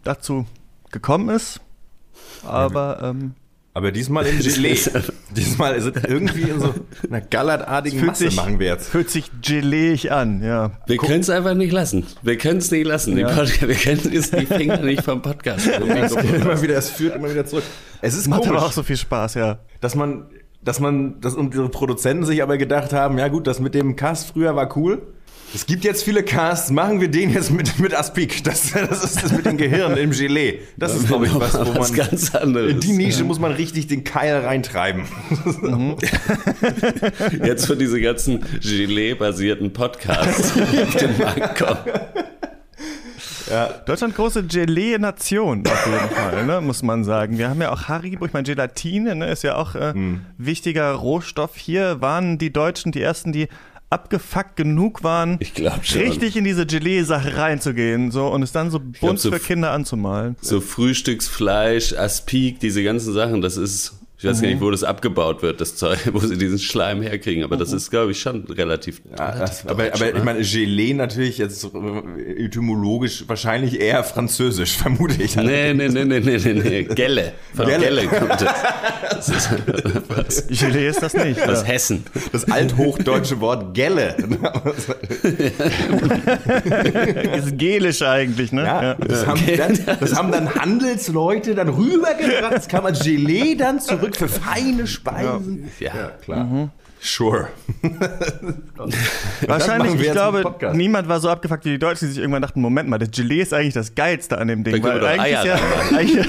[0.03, 0.45] dazu
[0.91, 1.61] gekommen ist.
[2.45, 3.33] Aber ähm,
[3.73, 4.77] Aber diesmal in Gelee.
[5.31, 6.75] diesmal ist es irgendwie in so
[7.09, 8.89] einer gallertartigen fühlt Masse sich, machen wir jetzt.
[8.89, 10.71] fühlt sich geleig an, ja.
[10.85, 12.05] Wir können es einfach nicht lassen.
[12.21, 13.15] Wir können es nicht lassen.
[13.15, 13.27] Die Ja.
[13.29, 15.65] Podcast, wir können es die Finger nicht vom Podcast.
[15.65, 17.63] Es geht immer wieder, es führt immer wieder zurück.
[18.01, 19.59] Es ist Macht komisch, aber auch so viel Spaß, ja.
[19.79, 20.25] dass man,
[20.61, 24.31] dass man, dass unsere Produzenten sich aber gedacht haben, ja gut, das mit dem Cast
[24.31, 25.02] früher war cool.
[25.53, 28.43] Es gibt jetzt viele Casts, machen wir den jetzt mit, mit Aspik.
[28.43, 30.59] Das, das ist das mit dem Gehirn im Gelee.
[30.77, 31.97] Das ist, glaube ich, was, wo was man.
[31.97, 32.71] ganz anderes.
[32.73, 35.05] In die Nische muss man richtig den Keil reintreiben.
[37.43, 41.80] Jetzt für diese ganzen Gelee-basierten Podcasts auf den Markt kommen.
[43.85, 47.37] Deutschland große Gelee-Nation auf jeden Fall, ne, muss man sagen.
[47.37, 50.21] Wir haben ja auch Haribo, ich meine Gelatine, ne, ist ja auch äh, Hm.
[50.37, 51.55] wichtiger Rohstoff.
[51.55, 53.47] Hier waren die Deutschen die ersten, die
[53.91, 56.01] abgefuckt genug waren, Ich schon.
[56.01, 60.35] richtig in diese Gelee-Sache reinzugehen so und es dann so bunt so für Kinder anzumalen.
[60.41, 64.41] So Frühstücksfleisch, Aspik, diese ganzen Sachen, das ist, ich weiß Mhm.
[64.43, 67.59] gar nicht, wo das abgebaut wird, das Zeug, wo sie diesen Schleim herkriegen, aber Mhm.
[67.61, 69.02] das ist, glaube ich, schon relativ.
[69.17, 70.17] Ja, relativ aber, deutsch, aber ne?
[70.17, 71.65] ich meine, Gelee natürlich jetzt
[72.37, 75.35] etymologisch wahrscheinlich eher französisch, vermute ich.
[75.35, 76.83] Nee, nee, nee, nee, nee, nee, nee.
[76.83, 77.31] Gelle.
[77.55, 77.79] Von Gelle.
[77.85, 78.53] Gelle, kommt das.
[79.19, 79.49] Das ist
[80.08, 81.41] was, Gelee ist das nicht.
[81.41, 81.67] aus ja.
[81.67, 82.05] Hessen.
[82.31, 84.15] Das althochdeutsche Wort Gelle.
[87.35, 88.63] ist gelisch eigentlich, ne?
[88.63, 92.53] Ja, das, haben dann, das haben dann Handelsleute dann rübergebracht.
[92.53, 95.70] Das kam als Gelee dann zurück für feine Speisen.
[95.80, 96.09] Ja.
[96.21, 96.71] klar.
[97.02, 97.48] Sure.
[99.48, 100.43] Wahrscheinlich, ich glaube,
[100.73, 103.42] niemand war so abgefuckt wie die Deutschen, die sich irgendwann dachten, Moment mal, das Gelee
[103.42, 104.82] ist eigentlich das Geilste an dem Ding.
[104.82, 105.59] Können doch eigentlich Eier ja,
[105.95, 106.27] eigentlich,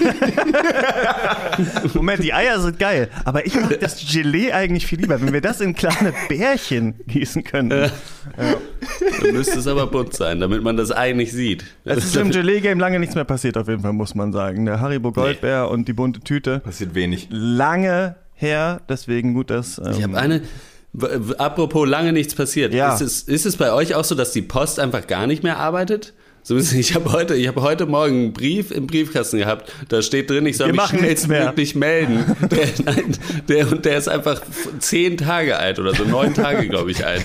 [1.95, 5.41] Moment, die Eier sind geil, aber ich mag das Gelee eigentlich viel lieber, wenn wir
[5.41, 7.91] das in kleine Bärchen gießen könnten.
[8.37, 11.65] Dann müsste es aber bunt sein, damit man das Ei nicht sieht.
[11.85, 14.67] Es ist im Gelee-Game lange nichts mehr passiert, auf jeden Fall, muss man sagen.
[14.67, 16.61] Der Haribo Goldbär und die bunte Tüte.
[16.61, 17.27] Passiert wenig.
[17.31, 19.79] Lange her, deswegen gut, dass.
[19.79, 20.43] Ähm, Ich habe eine.
[21.39, 22.75] Apropos lange nichts passiert.
[22.75, 22.93] Ja.
[22.95, 25.59] Ist, es, ist es bei euch auch so, dass die Post einfach gar nicht mehr
[25.59, 26.15] arbeitet?
[26.43, 29.73] So ein bisschen, ich habe heute, ich habe heute Morgen einen Brief im Briefkasten gehabt.
[29.89, 32.25] Da steht drin, ich soll Wir mich schnellstmöglich melden.
[32.51, 33.17] Der, nein,
[33.49, 34.41] der und der ist einfach
[34.79, 37.25] zehn Tage alt oder so neun Tage, glaube ich, alt.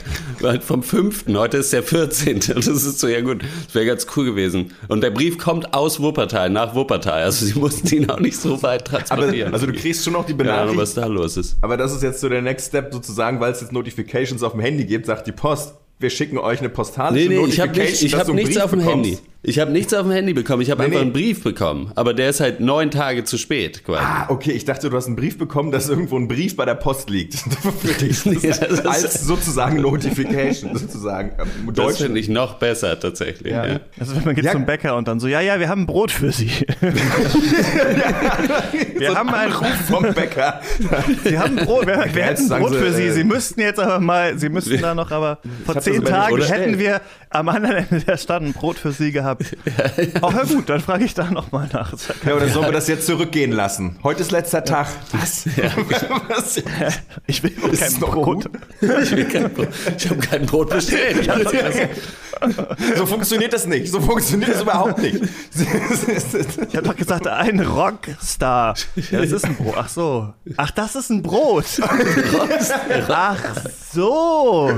[0.63, 1.37] Vom fünften.
[1.37, 2.35] Heute ist der 14.
[2.35, 3.41] Und das ist so ja gut.
[3.65, 4.71] Das wäre ganz cool gewesen.
[4.87, 7.23] Und der Brief kommt aus Wuppertal nach Wuppertal.
[7.23, 9.53] Also sie mussten ihn auch nicht so weit Aber, transportieren.
[9.53, 10.81] also du kriegst schon noch die Benachrichtigung.
[10.81, 11.57] was da los ist.
[11.61, 14.61] Aber das ist jetzt so der Next Step sozusagen, weil es jetzt Notifications auf dem
[14.61, 17.91] Handy gibt, sagt die Post, wir schicken euch eine postalische Nee, nee, ich habe Notification,
[17.91, 18.79] nicht, ich dass hab du nichts auf dem.
[18.81, 19.17] Handy.
[19.47, 20.63] Ich habe nichts auf dem Handy bekommen.
[20.63, 21.03] Ich habe Nee, einfach nee.
[21.03, 21.91] einen Brief bekommen.
[21.93, 24.03] Aber der ist halt neun Tage zu spät quasi.
[24.03, 26.73] Ah, okay, ich dachte, du hast einen Brief bekommen, dass irgendwo ein Brief bei der
[26.73, 27.35] Post liegt.
[27.81, 28.25] Für dich.
[28.25, 31.33] Nee, das ist- Als sozusagen Notification, sozusagen.
[31.39, 31.97] Ähm, das Deutsch.
[31.97, 33.53] finde ich noch besser tatsächlich.
[33.53, 33.79] Ja.
[33.99, 34.51] Also man geht Ja.
[34.53, 36.49] zum Bäcker und dann so, ja, ja, wir haben ein Brot für Sie.
[38.95, 40.61] wir So haben ein Ruf vom Bäcker.
[41.23, 43.03] Sie haben Brot, wir, wir hätten sagen Brot Sie, für Sie.
[43.03, 46.79] äh, Sie müssten jetzt aber mal, Sie müssten da noch, aber vor zehn Tagen hätten
[46.79, 49.34] wir am anderen Ende der Stadt ein Brot für Sie gehabt.
[50.21, 51.93] Auch ja gut, dann frage ich da nochmal nach.
[51.93, 53.97] Ja Ja, oder sollen wir das jetzt zurückgehen lassen?
[54.03, 54.87] Heute ist letzter Tag.
[55.11, 55.45] Was?
[56.29, 56.61] Was?
[57.27, 58.23] Ich will kein Brot.
[58.25, 58.49] gut?
[58.81, 59.69] Ich, will kein Brot.
[59.97, 61.17] ich habe kein Brot bestellt.
[61.21, 61.89] Ich vergessen.
[62.97, 63.91] So funktioniert das nicht.
[63.91, 65.21] So funktioniert das überhaupt nicht.
[65.55, 68.75] Ich habe doch gesagt, ein Rockstar.
[69.11, 69.75] Ja, das ist ein Brot.
[69.77, 70.33] Ach so.
[70.57, 71.65] Ach, das ist ein Brot.
[73.09, 73.39] Ach
[73.93, 74.71] so.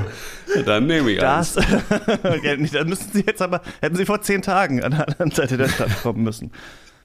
[0.66, 1.20] Dann nehme ich.
[1.20, 1.56] Das.
[2.58, 5.58] nicht, dann müssten Sie jetzt aber, hätten Sie vor zehn Tagen an der anderen Seite
[5.58, 6.52] der Stadt kommen müssen.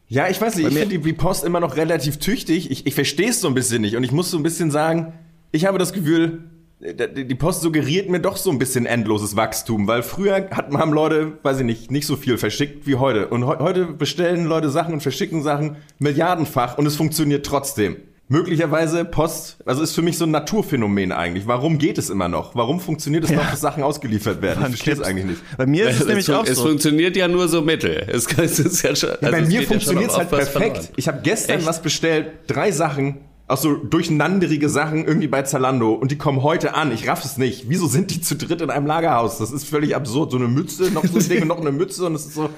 [0.08, 2.70] Ja, ich weiß nicht, ich finde die die Post immer noch relativ tüchtig.
[2.70, 5.14] Ich, ich verstehe es so ein bisschen nicht und ich muss so ein bisschen sagen,
[5.52, 6.50] ich habe das Gefühl,
[6.82, 11.38] die Post suggeriert mir doch so ein bisschen endloses Wachstum, weil früher hatten, haben Leute,
[11.42, 13.28] weiß ich nicht, nicht so viel verschickt wie heute.
[13.28, 17.96] Und he heute bestellen Leute Sachen und verschicken Sachen milliardenfach und es funktioniert trotzdem.
[18.28, 21.46] Möglicherweise Post, also ist für mich so ein Naturphänomen eigentlich.
[21.46, 22.54] Warum geht es immer noch?
[22.54, 23.36] Warum funktioniert es ja.
[23.36, 24.62] noch, dass Sachen ausgeliefert werden?
[24.62, 25.42] ich verstehe es eigentlich nicht.
[25.58, 26.52] Bei mir ist es, es nämlich auch so.
[26.52, 28.06] Es funktioniert ja nur so mittel.
[28.08, 30.92] Es, es ist ja schon, also bei mir funktioniert es halt perfekt.
[30.96, 31.66] Ich habe gestern Echt?
[31.66, 33.18] was bestellt, drei Sachen,
[33.52, 36.92] auch so durcheinanderige Sachen irgendwie bei Zalando und die kommen heute an.
[36.92, 37.68] Ich raff es nicht.
[37.68, 39.38] Wieso sind die zu dritt in einem Lagerhaus?
[39.38, 40.30] Das ist völlig absurd.
[40.32, 42.50] So eine Mütze, noch so ein Ding und noch eine Mütze und es ist so.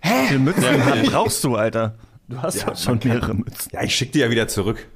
[0.00, 0.30] Hä?
[0.30, 1.94] Wie Mützen ja, brauchst du, Alter?
[2.28, 3.70] Du hast ja, schon mehrere Mützen.
[3.72, 4.86] Ja, ich schick die ja wieder zurück.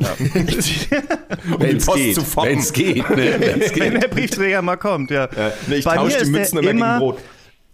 [0.00, 0.08] Ja.
[0.18, 3.38] um wenn es geht, wenn es geht, ne?
[3.58, 3.80] geht.
[3.80, 5.28] Wenn der Briefträger mal kommt, ja.
[5.36, 7.18] ja nee, ich tausche die Mützen immer gegen Brot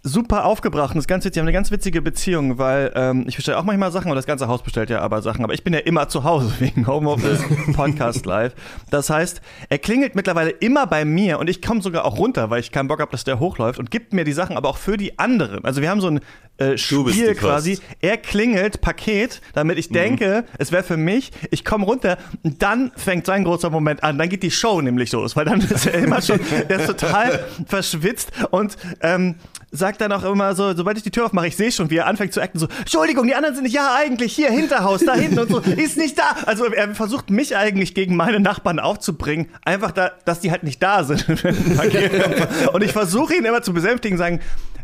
[0.03, 1.35] super aufgebracht und das ganz witzig.
[1.35, 4.25] Wir haben eine ganz witzige Beziehung, weil ähm, ich bestelle auch manchmal Sachen und das
[4.25, 5.43] ganze Haus bestellt ja aber Sachen.
[5.43, 7.43] Aber ich bin ja immer zu Hause wegen Homeoffice,
[7.73, 8.53] Podcast live.
[8.89, 12.59] Das heißt, er klingelt mittlerweile immer bei mir und ich komme sogar auch runter, weil
[12.59, 14.97] ich keinen Bock habe, dass der hochläuft und gibt mir die Sachen, aber auch für
[14.97, 15.63] die anderen.
[15.65, 16.19] Also wir haben so ein
[16.61, 17.79] äh, Spiel quasi.
[18.01, 19.95] Er klingelt Paket, damit ich mhm.
[19.95, 21.31] denke, es wäre für mich.
[21.49, 24.17] Ich komme runter und dann fängt sein großer Moment an.
[24.17, 27.45] Dann geht die Show nämlich los, weil dann ist er immer schon, der ist total
[27.65, 29.35] verschwitzt und ähm,
[29.71, 32.07] sagt dann auch immer so, sobald ich die Tür aufmache, ich sehe schon, wie er
[32.07, 35.39] anfängt zu acten, so, Entschuldigung, die anderen sind nicht, ja, eigentlich, hier, Hinterhaus, da hinten
[35.39, 36.35] und so, ist nicht da.
[36.45, 40.83] Also er versucht mich eigentlich gegen meine Nachbarn aufzubringen, einfach da, dass die halt nicht
[40.83, 41.25] da sind.
[42.73, 44.41] und ich versuche ihn immer zu besänftigen, sagen,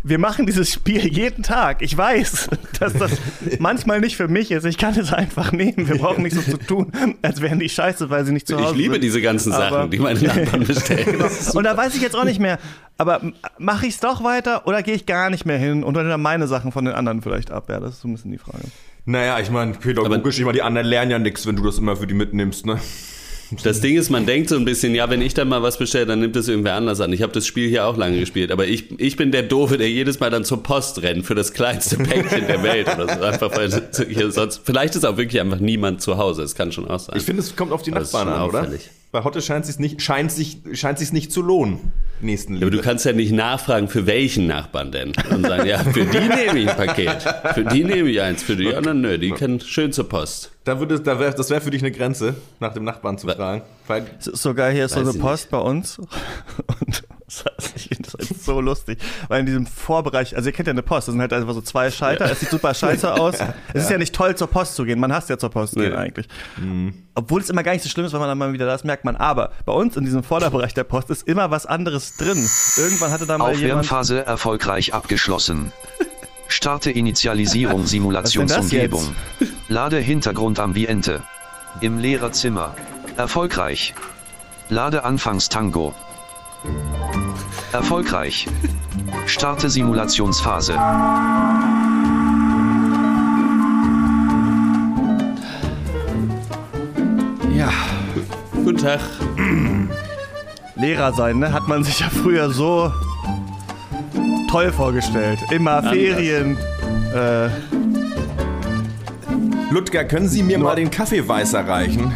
[0.09, 1.81] wir machen dieses Spiel jeden Tag.
[1.81, 2.49] Ich weiß,
[2.79, 3.11] dass das
[3.59, 4.65] manchmal nicht für mich ist.
[4.65, 5.87] Ich kann es einfach nehmen.
[5.87, 8.67] Wir brauchen nicht so zu tun, als wären die scheiße, weil sie nicht zu Hause
[8.69, 8.75] sind.
[8.75, 9.03] Ich liebe sind.
[9.03, 11.05] diese ganzen Sachen, Aber, die meine Nachbarn bestellen.
[11.05, 11.27] Genau.
[11.53, 12.59] Und da weiß ich jetzt auch nicht mehr,
[12.97, 13.21] aber
[13.57, 16.47] mache ich es doch weiter oder gehe ich gar nicht mehr hin und dann meine
[16.47, 17.69] Sachen von den anderen vielleicht ab?
[17.69, 18.63] Ja, das ist so ein bisschen die Frage.
[19.05, 21.95] Naja, ich meine, pädagogisch, ich meine, die anderen lernen ja nichts, wenn du das immer
[21.95, 22.79] für die mitnimmst, ne?
[23.63, 26.05] Das Ding ist, man denkt so ein bisschen, ja, wenn ich dann mal was bestelle,
[26.05, 27.13] dann nimmt das irgendwer anders an.
[27.13, 29.89] Ich habe das Spiel hier auch lange gespielt, aber ich, ich bin der Doofe, der
[29.89, 33.23] jedes Mal dann zur Post rennt für das kleinste Päckchen der Welt oder so.
[33.23, 33.69] Einfach weil
[34.31, 36.43] sonst, vielleicht ist auch wirklich einfach niemand zu Hause.
[36.43, 37.17] Es kann schon auch sein.
[37.17, 38.67] Ich finde, es kommt auf die Nachbarn an, oder?
[39.11, 41.93] Bei Hotte scheint es sich nicht, scheint sich, scheint sich nicht zu lohnen.
[42.19, 45.13] Nächsten Aber du kannst ja nicht nachfragen, für welchen Nachbarn denn?
[45.29, 47.21] Und sagen, ja, für die nehme ich ein Paket.
[47.53, 50.51] Für die nehme ich eins, für die anderen nö, die können schön zur Post.
[50.65, 53.61] Da würde, da wär, das wäre für dich eine Grenze, nach dem Nachbarn zu fragen.
[53.87, 55.51] Weil, sogar hier ist so eine Post nicht.
[55.51, 55.99] bei uns.
[56.79, 57.45] Und das
[58.13, 58.99] halt so lustig.
[59.27, 61.61] Weil in diesem Vorbereich, also ihr kennt ja eine Post, das sind halt einfach so
[61.61, 62.31] zwei Schalter, ja.
[62.31, 63.35] es sieht super scheiße aus.
[63.73, 64.99] Es ist ja nicht toll, zur Post zu gehen.
[64.99, 65.89] Man hasst ja zur Post zu nee.
[65.89, 66.27] gehen eigentlich.
[66.57, 66.93] Mhm.
[67.15, 69.03] Obwohl es immer gar nicht so schlimm ist, wenn man dann mal wieder das merkt
[69.05, 69.15] man.
[69.15, 72.47] Aber bei uns in diesem Vorderbereich der Post ist immer was anderes drin.
[72.77, 75.71] Irgendwann hatte da mal Aufwärmphase erfolgreich abgeschlossen.
[76.47, 79.15] Starte Initialisierung Simulationsumgebung.
[79.67, 81.23] Lade Hintergrundambiente.
[81.81, 82.73] Im Lehrerzimmer.
[83.17, 83.93] Erfolgreich.
[84.69, 85.93] Lade Anfangstango.
[87.71, 88.47] Erfolgreich.
[89.25, 90.73] Starte Simulationsphase.
[97.55, 97.69] Ja.
[98.63, 98.99] Guten Tag.
[100.75, 101.51] Lehrer sein, ne?
[101.51, 102.91] Hat man sich ja früher so
[104.49, 105.39] toll vorgestellt.
[105.51, 105.93] Immer Anders.
[105.93, 106.57] Ferien.
[107.13, 107.49] Äh,
[109.71, 112.13] Ludger, können Sie mir mal den Kaffeeweiß reichen?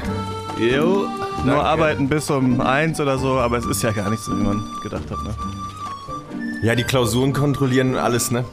[0.58, 1.08] Jo.
[1.44, 1.70] Nur Danke.
[1.70, 4.64] arbeiten bis um eins oder so, aber es ist ja gar nicht so, wie man
[4.84, 5.34] gedacht hat, ne?
[6.62, 8.46] Ja, die Klausuren kontrollieren alles, ne?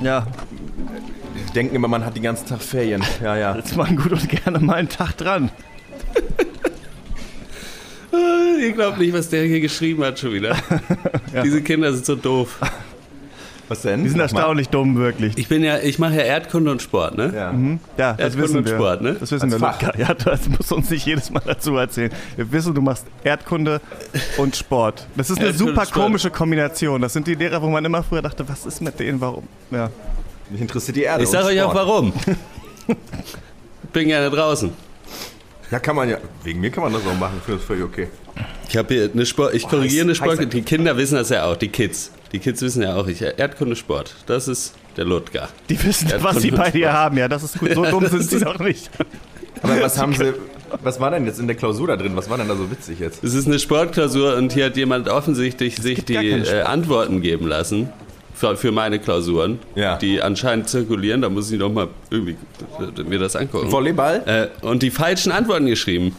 [0.00, 0.28] Ja.
[1.56, 3.02] Denken immer, man hat den ganzen Tag Ferien.
[3.20, 3.56] Ja, ja.
[3.56, 5.50] Jetzt machen gut und gerne mal einen Tag dran.
[8.60, 10.56] Ihr glaubt nicht, was der hier geschrieben hat schon wieder.
[11.34, 11.42] ja.
[11.42, 12.60] Diese Kinder sind so doof.
[13.70, 14.02] Was denn?
[14.02, 14.72] Die sind erstaunlich mal.
[14.72, 15.38] dumm, wirklich.
[15.38, 17.32] Ich bin ja, ich mache ja Erdkunde und Sport, ne?
[17.32, 17.78] Ja, mhm.
[17.96, 18.72] ja das Erdkunde wissen wir.
[18.72, 19.16] und Sport, ne?
[19.20, 19.58] Das wissen Als wir.
[19.60, 19.94] Fach.
[19.96, 22.10] Ja, das musst du uns nicht jedes Mal dazu erzählen.
[22.34, 23.80] Wir wissen, du machst Erdkunde
[24.38, 25.06] und Sport.
[25.16, 27.00] Das ist eine Erdkunde super komische Kombination.
[27.00, 29.44] Das sind die Lehrer, wo man immer früher dachte, was ist mit denen, warum?
[29.70, 29.88] Ja.
[30.50, 31.22] Mich interessiert die Erde.
[31.22, 32.12] Ich sage euch auch warum.
[33.92, 34.72] bin gerne draußen.
[35.70, 36.18] Ja, kann man ja.
[36.42, 37.40] Wegen mir kann man das auch machen.
[37.44, 38.08] Finde das völlig okay.
[38.68, 39.54] Ich habe hier eine Sport.
[39.54, 40.52] Ich korrigiere eine Sport.
[40.52, 41.54] Die Kinder wissen das ja auch.
[41.54, 42.10] Die Kids.
[42.32, 44.14] Die Kids wissen ja auch, ich Erdkunde Sport.
[44.26, 45.48] Das ist der Ludger.
[45.68, 47.74] Die wissen, Erdkunde was sie bei dir haben, ja, das ist gut.
[47.74, 48.90] So dumm sind sie doch nicht.
[49.62, 50.32] Aber was haben sie,
[50.82, 52.12] was war denn jetzt in der Klausur da drin?
[52.14, 53.22] Was war denn da so witzig jetzt?
[53.24, 57.90] Es ist eine Sportklausur und hier hat jemand offensichtlich sich die äh, Antworten geben lassen
[58.34, 59.96] für, für meine Klausuren, ja.
[59.96, 61.22] die anscheinend zirkulieren.
[61.22, 62.36] Da muss ich doch mal irgendwie
[63.04, 63.70] mir das angucken.
[63.70, 64.22] Volleyball?
[64.62, 66.16] Äh, und die falschen Antworten geschrieben.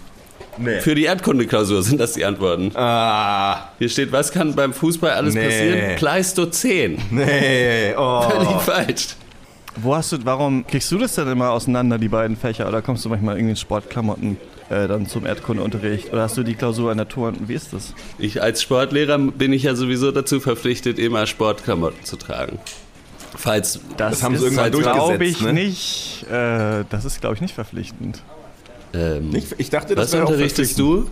[0.62, 0.80] Nee.
[0.80, 2.72] Für die Erdkundeklausur sind das die Antworten.
[2.76, 3.70] Ah.
[3.80, 5.46] Hier steht, was kann beim Fußball alles nee.
[5.46, 5.96] passieren?
[5.98, 6.98] Pleistozän.
[7.12, 8.22] Nee, oh.
[8.22, 9.16] Völlig falsch.
[9.78, 12.68] Wo hast du, warum kriegst du das denn immer auseinander, die beiden Fächer?
[12.68, 14.38] Oder kommst du manchmal irgendwie in Sportklamotten
[14.70, 16.12] äh, dann zum Erdkundeunterricht?
[16.12, 17.34] Oder hast du die Klausur an der Tour?
[17.48, 17.94] Wie ist das?
[18.20, 22.60] Ich als Sportlehrer bin ich ja sowieso dazu verpflichtet, immer Sportklamotten zu tragen.
[23.36, 25.54] Falls Das haben sie irgendwann glaube durchgesetzt, ich ne?
[25.54, 26.26] nicht.
[26.30, 28.22] Äh, das ist, glaube ich, nicht verpflichtend.
[28.94, 29.56] Ähm, Nicht?
[29.58, 31.10] Ich dachte, das was unterrichtest du?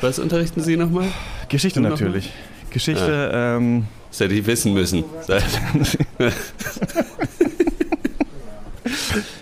[0.00, 1.08] Was unterrichten Sie nochmal?
[1.48, 2.30] Geschichte Du noch natürlich.
[2.70, 5.04] Geschichte, ähm, Das hätte ich wissen müssen.
[5.28, 5.38] ja,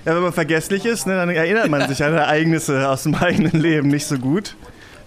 [0.04, 3.88] wenn man vergesslich ist, ne, dann erinnert man sich an Ereignisse aus dem eigenen Leben
[3.88, 4.56] nicht so gut.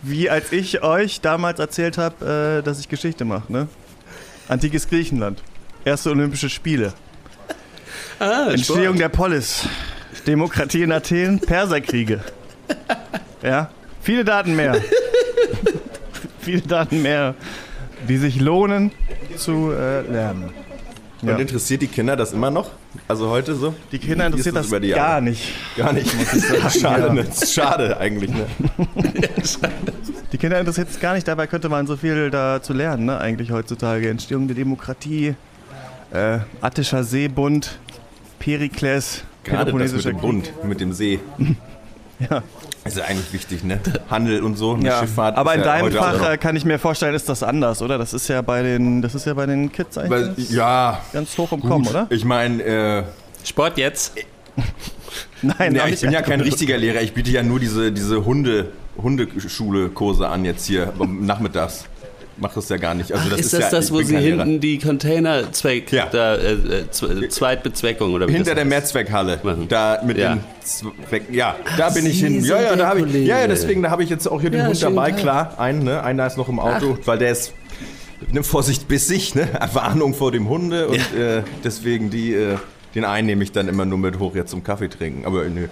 [0.01, 3.51] Wie als ich euch damals erzählt habe, äh, dass ich Geschichte mache.
[3.51, 3.67] Ne?
[4.47, 5.41] Antikes Griechenland.
[5.85, 6.93] Erste Olympische Spiele.
[8.19, 9.67] ah, Entstehung der Polis.
[10.27, 11.39] Demokratie in Athen.
[11.39, 12.21] Perserkriege.
[13.41, 13.69] Ja,
[14.01, 14.77] viele Daten mehr.
[16.39, 17.35] viele Daten mehr,
[18.07, 18.91] die sich lohnen
[19.35, 20.51] zu äh, lernen.
[21.21, 21.35] Ja.
[21.35, 22.71] Und interessiert die Kinder das immer noch?
[23.07, 23.73] Also heute so?
[23.93, 25.53] Die Kinder interessiert das die gar nicht.
[25.77, 26.69] Gar nicht, muss ich sagen.
[26.81, 27.13] Schade, Ja.
[27.13, 27.23] ne?
[27.23, 28.45] Das Schade eigentlich, ne?
[30.33, 33.19] Die Kinder interessiert es gar nicht, dabei könnte man so viel dazu lernen, ne?
[33.19, 34.09] eigentlich heutzutage.
[34.09, 35.35] Entstehung der Demokratie,
[36.11, 37.77] äh, Attischer Seebund,
[38.39, 41.19] Perikles, Gerade das mit dem Bund, mit dem See.
[42.29, 42.43] Ja.
[42.85, 43.79] Ist ja eigentlich wichtig, ne?
[44.09, 45.35] Handel und so, eine Ja, Schifffahrt.
[45.35, 47.97] aber in ja deinem Fach äh, kann ich mir vorstellen, ist das anders, oder?
[47.97, 51.01] Das ist ja bei den, das ist ja bei den Kids eigentlich Weil, ganz, ja,
[51.11, 52.07] ganz hoch im Kommen, oder?
[52.11, 53.03] ich meine, äh,
[53.43, 54.13] Sport jetzt?
[55.41, 57.01] Nein, ja, noch ich bin ja kein richtiger Lehrer.
[57.01, 58.71] Ich biete ja nur diese, diese Hunde,
[59.01, 61.85] Hundeschule-Kurse an jetzt hier am nachmittags.
[62.37, 63.11] Mach das ja gar nicht.
[63.11, 64.43] Also Ach, das ist ist, das ja, das, wo Sie Lehrer.
[64.43, 66.07] hinten die Container-Zweck, Ja.
[66.11, 68.65] da, äh, äh, Zweitbezweckung oder wie Hinter der?
[68.65, 69.67] Mehrzweckhalle, Machen.
[69.69, 70.35] da mit Ja.
[70.35, 72.43] den Zweck, ja, da bin ich hin.
[72.43, 74.65] Ja, ja, da habe ich, ja, ja, deswegen, da habe ich jetzt auch hier den
[74.67, 75.19] Hund dabei, Tag.
[75.19, 77.53] klar, einen, ne, einer ist noch im Auto, weil der ist,
[78.31, 82.57] ne, Vorsicht bissig, ne, Warnung vor dem Hunde und äh, deswegen die, äh,
[82.95, 85.67] den einen nehme ich dann immer nur mit hoch jetzt zum Kaffee trinken, aber nö,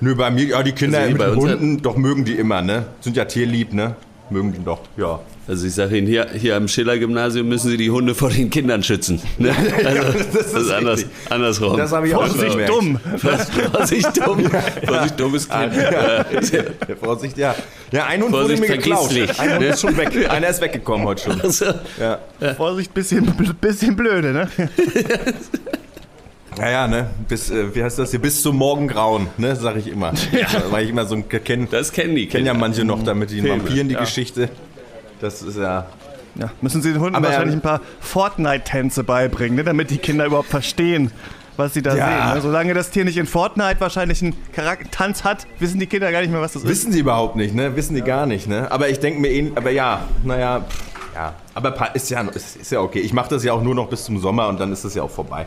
[0.00, 2.62] nö, bei mir, ja, die Kinder Also mit bei den Hunden, doch mögen die immer,
[2.62, 3.96] ne, sind ja tierlieb, ne,
[4.30, 5.20] mögen die doch, ja.
[5.48, 8.82] Also ich sage Ihnen, hier, hier am Schiller-Gymnasium müssen Sie die Hunde vor den Kindern
[8.82, 9.20] schützen.
[9.38, 9.54] Ne?
[9.84, 11.76] Also, das, ist ist anders, andersrum.
[11.76, 13.00] Das habe ich auch schon Vorsicht, dumm.
[13.18, 14.50] Vorsicht, dumm.
[14.86, 15.74] Vorsicht, dummes Kind.
[15.74, 16.24] Ja.
[16.24, 17.54] Ja, Vorsicht, ja.
[17.92, 19.10] Ja, ein Hund wurde Vorsicht, mir geklaut.
[19.38, 20.30] Ein Hund ist schon weg.
[20.30, 21.40] Einer ist weggekommen heute schon.
[21.40, 21.66] Also,
[22.00, 22.18] Ja.
[22.54, 23.26] Vorsicht, bisschen,
[23.60, 24.48] bisschen blöde, ne?
[26.58, 27.10] Ja, ja, ne?
[27.28, 28.20] Bis, äh, wie heißt das hier?
[28.20, 29.54] Bis zum Morgengrauen, ne?
[29.56, 30.12] Sag ich immer.
[30.70, 33.30] Weil ich immer so ein kenne das kennen die kenn ja manche noch da mit
[33.30, 34.00] den Filme, Vampiren die ja.
[34.00, 34.48] Geschichte.
[35.20, 35.86] Das ist ja.
[36.38, 39.96] Ja, müssen Sie den Hunden Aber, wahrscheinlich ähm, ein paar Fortnite-Tänze beibringen, ne, damit die
[39.96, 41.10] Kinder überhaupt verstehen,
[41.56, 42.06] was sie da Ja.
[42.26, 42.34] sehen.
[42.34, 42.40] Ne?
[42.42, 46.20] Solange das Tier nicht in Fortnite wahrscheinlich einen Charakter Tanz hat, wissen die Kinder gar
[46.20, 46.68] nicht mehr, was das ist.
[46.68, 47.74] Wissen sie überhaupt nicht, ne?
[47.74, 48.70] Wissen die gar nicht, ne?
[48.70, 50.82] Aber ich denke mir eh, aber ja, naja, pff,
[51.14, 51.32] ja.
[51.54, 53.00] Aber ist ja, ist, ist ja okay.
[53.00, 55.02] Ich mache das ja auch nur noch bis zum Sommer und dann ist das ja
[55.02, 55.46] auch vorbei.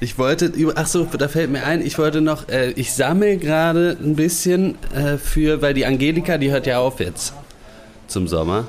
[0.00, 3.96] Ich wollte, ach so, da fällt mir ein, ich wollte noch, äh, ich sammle gerade
[4.02, 7.32] ein bisschen äh, für, weil die Angelika, die hört ja auf jetzt
[8.06, 8.64] zum Sommer.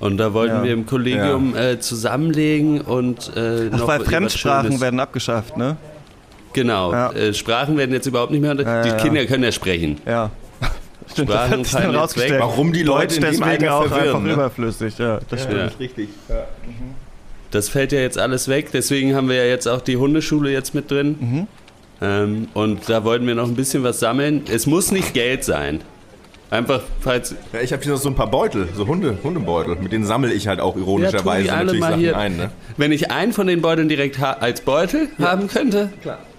[0.00, 0.64] Und da wollten Ja.
[0.64, 5.76] wir im Kollegium äh, zusammenlegen und äh, Ach, noch weil Fremdsprachen werden abgeschafft, ne?
[6.52, 7.12] Genau, Ja.
[7.12, 8.96] äh, Sprachen werden jetzt überhaupt nicht mehr, die ja, ja.
[8.96, 9.98] Kinder können ja sprechen.
[10.06, 10.30] Ja.
[11.12, 12.32] Stimmt, Sprachen das fallen jetzt rausgestellt.
[12.34, 12.40] weg.
[12.40, 14.32] Warum die Leute Deutsch in dem deswegen Alter auch verwirren, einfach ne?
[14.32, 15.58] überflüssig, ja, das stimmt.
[15.58, 15.70] Ja.
[15.80, 16.08] Richtig.
[17.50, 20.74] Das fällt ja jetzt alles weg, deswegen haben wir ja jetzt auch die Hundeschule jetzt
[20.74, 21.16] mit drin.
[21.18, 21.46] Mhm.
[22.00, 24.42] Ähm, und da wollten wir noch ein bisschen was sammeln.
[24.52, 25.80] Es muss nicht Geld sein.
[26.50, 27.34] Einfach, falls.
[27.52, 29.76] Ja, ich habe hier noch so ein paar Beutel, so Hunde, Hundebeutel.
[29.76, 32.16] Mit denen sammle ich halt auch Ja, ironischerweise alle natürlich Sachen hier.
[32.16, 32.50] ein, ne?
[32.78, 35.90] Wenn ich einen von den Beuteln direkt ha als Beutel haben könnte,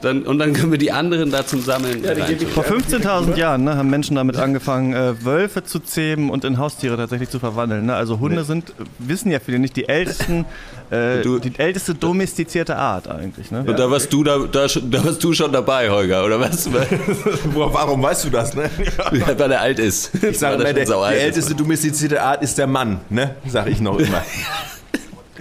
[0.01, 2.47] Dann, und dann können wir die anderen da zum Sammeln reintun.
[2.47, 6.95] Vor 15.000 Jahren ne, haben Menschen damit angefangen, äh, Wölfe zu zähmen und in Haustiere
[6.95, 7.85] tatsächlich zu verwandeln.
[7.87, 7.93] Ne?
[7.95, 10.45] Also Hunde sind, wissen ja viele nicht, die ältesten,
[10.89, 13.51] äh, Du- die älteste domestizierte Art eigentlich.
[13.51, 13.65] Ne?
[13.67, 16.69] Und da warst du da, da, schon- da warst du schon dabei, Holger, oder was?
[17.53, 18.69] Warum weißt du das, ne?
[19.37, 19.98] weil er alt ist.
[20.21, 20.91] Ich sage immer, er der, ist.
[20.91, 23.35] älteste domestizierte Art ist der Mann, ne?
[23.47, 24.23] Sag ich noch immer.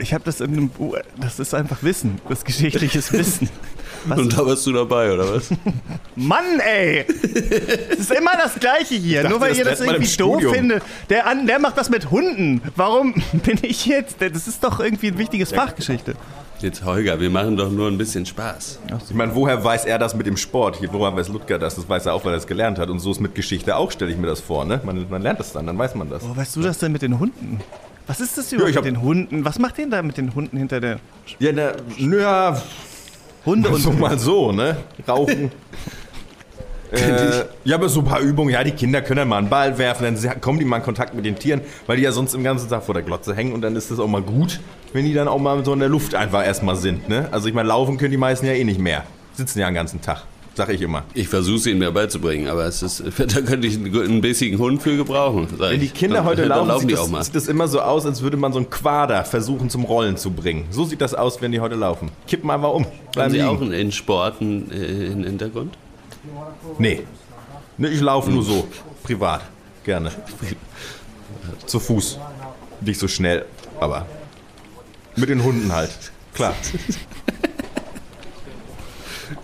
[0.00, 3.50] Ich habe das in einem Buch, das ist einfach Wissen, das ist geschichtliches Wissen.
[4.04, 5.50] Was Und da warst du dabei, oder was?
[6.16, 7.04] Mann, ey!
[7.90, 9.22] Es ist immer das Gleiche hier.
[9.22, 10.84] dachte, Nur weil das ihr das irgendwie doof findet.
[11.10, 12.62] Der, an, der macht das mit Hunden.
[12.76, 14.18] Warum bin ich jetzt?
[14.20, 16.14] Das ist doch irgendwie ein wichtiges Fachgeschichte.
[16.60, 18.80] Jetzt, Holger, wir machen doch nur ein bisschen Spaß.
[19.08, 20.76] Ich meine, woher weiß er das mit dem Sport?
[20.76, 21.76] Hier, woher weiß Ludger das?
[21.76, 22.90] Das weiß er auch, weil er es gelernt hat.
[22.90, 24.80] Und so ist mit Geschichte auch, stelle ich mir das vor, ne?
[24.84, 26.28] Man, man lernt das dann, dann weiß man das.
[26.28, 27.60] Wo weißt du das denn mit den Hunden?
[28.08, 29.44] Was ist das überhaupt hab- mit den Hunden?
[29.44, 30.98] Was macht denn da mit den Hunden hinter der
[31.38, 32.60] Ja, na, naja,
[33.46, 34.78] Hunde und so mal so, ne?
[35.06, 35.52] Rauchen.
[36.90, 39.76] Äh, ja, aber so ein paar Übungen, ja, die Kinder können dann mal einen Ball
[39.78, 42.34] werfen, dann sie- kommen die mal in Kontakt mit den Tieren, weil die ja sonst
[42.34, 44.60] im ganzen Tag vor der Glotze hängen und dann ist das auch mal gut,
[44.92, 47.28] wenn die dann auch mal so in der Luft einfach erstmal sind, ne?
[47.30, 49.04] Also ich meine, laufen können die meisten ja eh nicht mehr.
[49.34, 50.24] sitzen ja den ganzen Tag.
[50.54, 51.04] Sag ich immer.
[51.14, 54.82] Ich versuche sie ihnen mir beizubringen, aber es ist, da könnte ich einen bissigen Hund
[54.82, 55.46] für gebrauchen.
[55.56, 55.88] Wenn die.
[55.88, 57.22] Kinder Dann- heute dann laufen, laufen sieht, die das, auch mal.
[57.22, 60.32] sieht das immer so aus, als würde man so einen Quader versuchen zum Rollen zu
[60.32, 60.64] bringen.
[60.70, 62.10] So sieht das aus, wenn die heute laufen.
[62.26, 62.86] Kippen einfach um.
[62.86, 63.48] Haben Bleiben Sie liegen.
[63.48, 65.76] auch in Sporten äh, einen Hintergrund?
[66.78, 67.02] Nee.
[67.76, 68.68] nee ich laufe nur so.
[69.02, 69.42] Privat.
[69.84, 70.10] Gerne.
[71.66, 72.18] Zu Fuß.
[72.80, 73.44] Nicht so schnell,
[73.80, 74.06] aber
[75.16, 75.90] mit den Hunden halt.
[76.34, 76.54] Klar.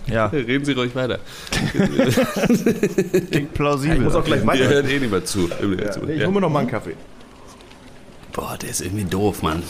[0.06, 1.18] Ja, Reden Sie ruhig weiter.
[3.30, 3.96] klingt plausibel.
[3.96, 4.68] Ich muss auch gleich Wir weiter.
[4.68, 5.48] hören eh nicht mehr zu.
[5.48, 5.56] Ja.
[5.66, 6.94] Nee, ich hole mir noch mal einen Kaffee.
[8.32, 9.62] Boah, der ist irgendwie doof, Mann.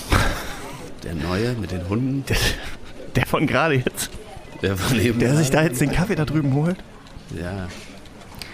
[1.02, 2.24] Der Neue mit den Hunden,
[3.14, 4.10] Der von gerade jetzt,
[4.62, 5.18] der von eben.
[5.18, 6.76] der sich da jetzt den Kaffee da drüben holt.
[7.40, 7.68] Ja.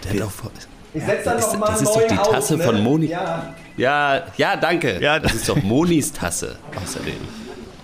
[0.05, 0.51] Der hat auch.
[0.93, 3.07] Ich setz dann noch mal das ist doch die Tasse von Moni.
[3.07, 3.55] Ja.
[3.77, 5.01] Ja, ja, danke.
[5.01, 6.59] Ja, das ist doch Monis Tasse.
[6.75, 7.15] Außerdem,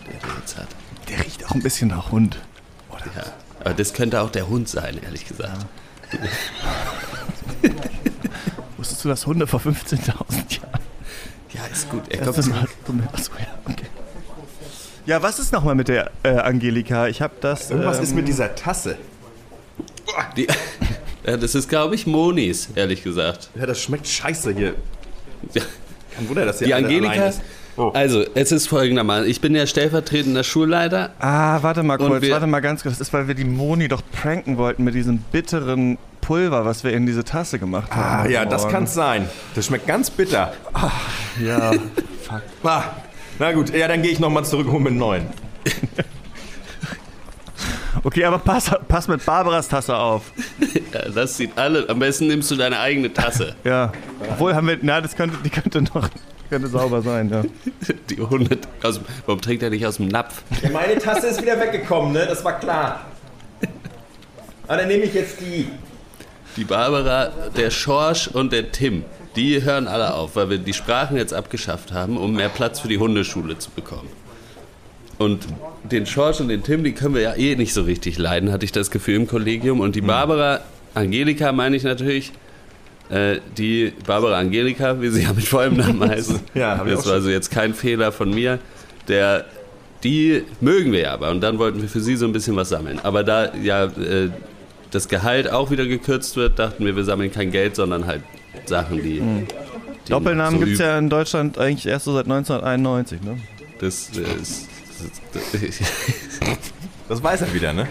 [0.07, 0.69] der der jetzt hat.
[1.09, 2.39] Der riecht auch ein bisschen nach Hund.
[3.15, 3.23] Ja.
[3.61, 5.67] Aber das könnte auch der Hund sein, ehrlich gesagt.
[8.77, 10.81] Wusstest du, dass Hunde vor 15.000 Jahren
[11.53, 12.03] Ja, ist gut.
[12.09, 12.69] Er kommt mal,
[13.13, 13.87] achso, ja, okay.
[15.07, 17.07] Ja, was ist nochmal mit der äh, Angelika?
[17.07, 17.71] Ich habe das.
[17.71, 18.99] Irgendwas ähm, ist mit dieser Tasse.
[20.37, 20.49] die,
[21.27, 23.51] ja, Das ist, glaube ich, Monis, ehrlich gesagt.
[23.59, 24.75] Ja, das schmeckt scheiße hier.
[25.55, 25.63] Ja.
[26.17, 27.27] Kein Wunder, dass hier Die Angelika.
[27.29, 27.41] ist.
[27.77, 27.91] Oh.
[27.93, 29.29] Also, es ist folgendermaßen.
[29.29, 31.11] Ich bin ja stellvertretender Schulleiter.
[31.19, 32.97] Ah, warte mal kurz, wir- warte mal ganz kurz.
[32.99, 36.93] Das ist, weil wir die Moni doch pranken wollten mit diesem bitteren Pulver, was wir
[36.93, 38.27] in diese Tasse gemacht haben.
[38.29, 38.73] Ah, ja, das Morgen.
[38.75, 39.29] kann sein.
[39.55, 40.55] Das schmeckt ganz bitter.
[41.45, 41.73] Ja,
[42.65, 42.83] Ah,
[43.39, 45.27] na gut, ja, dann gehe ich nochmal zurück und hole mir einen neuen.
[48.07, 50.33] okay, aber pass, pass mit Barbaras Tasse auf.
[50.95, 51.87] Ja, das sieht alle.
[51.89, 53.55] Am besten nimmst du deine eigene Tasse.
[53.65, 53.93] Ja,
[54.31, 56.09] obwohl haben wir, na, das könnte, die könnte noch,
[56.49, 57.43] könnte sauber sein, ja.
[58.11, 58.59] Die Hunde.
[58.83, 60.43] Aus, dem- warum trinkt er nicht aus dem Napf?
[60.63, 62.25] Ja, meine Tasse ist wieder weggekommen, ne?
[62.27, 63.05] Das war klar.
[64.69, 65.69] Ah, dann nehme ich jetzt die.
[66.57, 69.05] Die Barbara, der Schorsch und der Tim,
[69.37, 72.89] die hören alle auf, weil wir die Sprachen jetzt abgeschafft haben, um mehr Platz für
[72.89, 74.09] die Hundeschule zu bekommen.
[75.19, 75.47] Und
[75.91, 78.65] den Schorsch und den Tim, die können wir ja eh nicht so richtig leiden, hatte
[78.65, 79.81] ich das Gefühl im Kollegium.
[79.81, 80.61] Und die Barbara,
[80.95, 82.33] Angelika meine ich natürlich,
[83.09, 86.33] äh, die Barbara Angelika, wie sie ja mit vollem Namen heißt.
[86.55, 88.59] Ja, hab ich das war also jetzt kein Fehler von mir.
[89.09, 89.45] Der,
[90.03, 91.31] die mögen wir ja aber.
[91.31, 92.99] Und dann wollten wir für sie so ein bisschen was sammeln.
[93.03, 94.31] Aber da ja äh,
[94.91, 98.23] das Gehalt auch wieder gekürzt wird, dachten wir, wir sammeln kein Geld, sondern halt
[98.67, 99.21] Sachen, die.
[99.21, 103.39] die Doppelnamen so gibt es ja in Deutschland eigentlich erst so seit 1991, ne?
[103.79, 104.69] Das, äh, ist,
[107.09, 107.87] das, weiß er wieder, ne?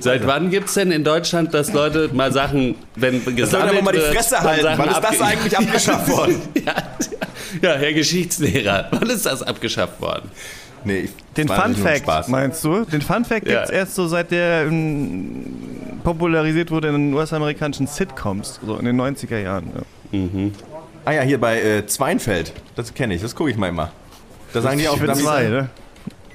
[0.00, 3.82] Seit wann gibt es denn in Deutschland, dass Leute mal Sachen, wenn Sollen gesammelt aber
[3.82, 4.62] mal die wird, Fresse halten.
[4.62, 6.36] Sachen Wann ist das eigentlich abgeschafft worden?
[6.64, 6.74] ja,
[7.62, 10.30] ja, Herr Geschichtslehrer, wann ist das abgeschafft worden?
[10.84, 12.84] Nee, ich, Den Fun Fact, meinst du?
[12.84, 13.58] Den Fun Fact Ja.
[13.58, 15.44] gibt's erst so seit der ähm,
[16.04, 19.72] popularisiert wurde in den US-amerikanischen Sitcoms, so in den 90er Jahren.
[20.12, 20.20] Ja.
[21.04, 22.52] Ah ja, hier bei äh, Zweinfeld.
[22.76, 23.90] Das kenne ich, das gucke ich mal immer.
[24.52, 25.68] Da sagen die auch, Ich bin zwei, ne?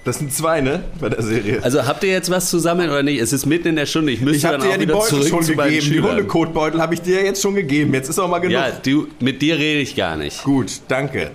[0.05, 0.83] Das sind zwei, ne?
[0.99, 1.63] Bei der Serie.
[1.63, 3.21] Also habt ihr jetzt was zu sammeln oder nicht?
[3.21, 4.11] Es ist mitten in der Stunde.
[4.11, 5.89] Ich müsste ich habe dann dir auch ja die wieder Beutel zurück schon zu gegeben.
[5.91, 6.01] Die.
[6.01, 7.93] Hundekotbeutel habe ich dir jetzt schon gegeben.
[7.93, 8.53] Jetzt ist auch mal genug.
[8.53, 10.43] Ja, du, mit dir rede ich gar nicht.
[10.43, 11.31] Gut, danke.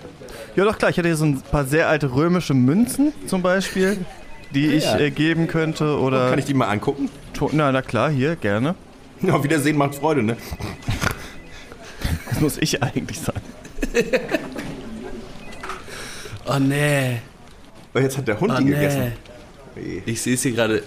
[0.55, 0.91] Ja, doch klar.
[0.91, 3.97] Ich hatte hier so ein paar sehr alte römische Münzen zum Beispiel,
[4.55, 4.99] die ich ja.
[4.99, 5.99] äh, geben könnte.
[5.99, 7.09] Oder Kann ich die mal angucken?
[7.33, 8.75] To- na, na klar, hier, gerne.
[9.31, 10.37] Auf Wiedersehen macht Freude, ne?
[12.29, 13.35] Das muss ich eigentlich sein.
[16.47, 17.21] Oh nee.
[17.99, 18.71] Oh, Jetzt hat der Hund Oh die nee.
[18.71, 19.13] gegessen.
[20.07, 20.83] Ich sehe sie gerade.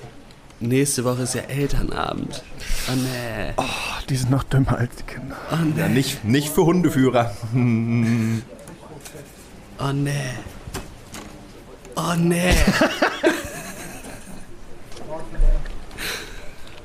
[0.59, 2.43] Nächste Woche ist ja Elternabend.
[2.87, 3.51] Oh nee.
[3.57, 3.63] Oh,
[4.09, 5.35] die sind noch dümmer als die Kinder.
[5.77, 7.35] Ja, nicht, nicht für Hundeführer.
[7.53, 8.41] Oh nee.
[11.95, 12.53] Oh nee.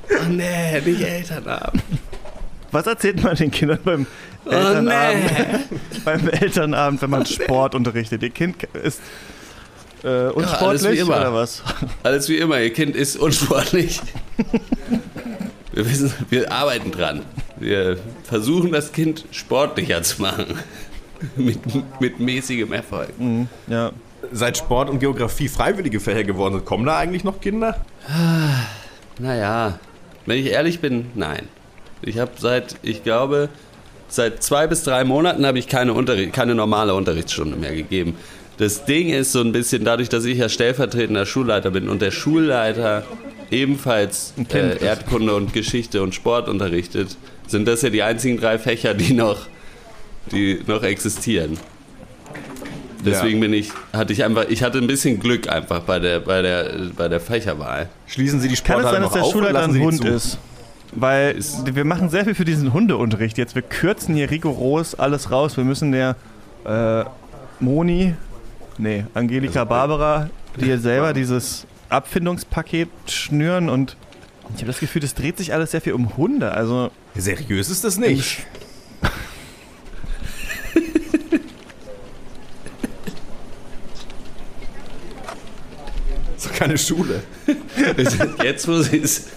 [0.09, 1.83] oh nee, nicht Elternabend.
[2.71, 4.07] Was erzählt man den Kindern beim
[4.45, 5.77] Oh Elternabend, nee.
[6.03, 8.23] beim Elternabend wenn man Sport unterrichtet?
[8.23, 9.01] Ihr Kind ist
[10.07, 11.17] äh, alles unsportlich wie immer.
[11.17, 11.63] oder was?
[12.03, 14.01] Alles wie immer, ihr Kind ist unsportlich.
[15.73, 17.23] Wir, wissen, wir arbeiten dran.
[17.57, 20.45] Wir versuchen, das Kind sportlicher zu machen.
[21.35, 21.59] mit,
[21.99, 23.09] mit mäßigem Erfolg.
[23.67, 23.91] Ja.
[24.31, 27.85] Seit Sport und Geografie freiwillige Fächer geworden sind, kommen da eigentlich noch Kinder?
[29.19, 29.79] Naja,
[30.25, 31.47] wenn ich ehrlich bin, nein.
[32.01, 33.49] Ich habe seit, ich glaube,
[34.07, 38.15] seit zwei bis drei Monaten habe ich keine, Unterricht, keine normale Unterrichtsstunde mehr gegeben.
[38.57, 42.11] Das Ding ist so ein bisschen dadurch, dass ich ja stellvertretender Schulleiter bin und der
[42.11, 43.03] Schulleiter
[43.51, 44.81] ebenfalls äh, ist.
[44.81, 47.17] Erdkunde und Geschichte und Sport unterrichtet,
[47.47, 49.47] sind das ja die einzigen drei Fächer, die noch,
[50.31, 51.57] die noch existieren.
[53.05, 56.41] Deswegen bin ich, hatte ich einfach, ich hatte ein bisschen Glück einfach bei der, bei
[56.41, 57.89] der, bei der Fächerwahl.
[58.07, 60.07] Schließen Sie die Kann es sein, dass der auf Schulleiter ein Hund zu?
[60.07, 60.37] ist?
[60.93, 63.55] Weil wir machen sehr viel für diesen Hundeunterricht jetzt.
[63.55, 65.55] Wir kürzen hier rigoros alles raus.
[65.55, 66.15] Wir müssen der
[66.65, 67.03] äh,
[67.59, 68.15] Moni,
[68.77, 73.95] nee, Angelika Barbara, dir selber dieses Abfindungspaket schnüren und
[74.53, 76.51] ich habe das Gefühl, das dreht sich alles sehr viel um Hunde.
[76.51, 78.45] Also Seriös ist das nicht.
[86.37, 87.23] so keine Schule.
[88.43, 89.27] Jetzt, wo sie es,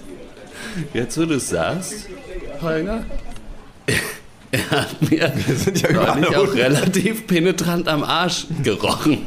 [0.95, 2.09] jetzt, wo du es sagst,
[2.61, 3.05] Holger,
[4.51, 9.19] er hat mir Wir sind ja überall auch relativ penetrant am Arsch gerochen.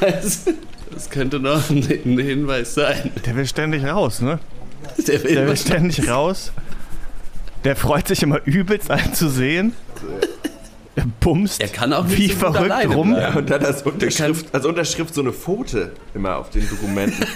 [0.00, 0.44] Das,
[0.90, 3.12] das, könnte noch ein, ein Hinweis sein.
[3.26, 4.38] der will ständig raus, ne?
[5.06, 6.50] Der will, Der will ständig raus.
[7.62, 9.74] Der freut sich immer übelst, einen zu sehen.
[10.94, 13.14] Er bumst er kann auch wie verrückt rum.
[13.14, 17.22] Ja, und dann als Unterschrift, als Unterschrift so eine Pfote immer auf den Dokumenten.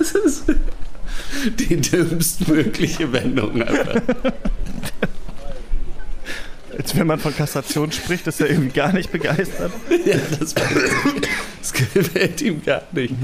[1.58, 4.02] Die dümmstmögliche Wendung einfach.
[6.76, 9.72] Als wenn man von Kassation spricht, ist er irgendwie gar nicht begeistert.
[10.04, 13.14] Ja, das, das gefällt ihm gar nicht.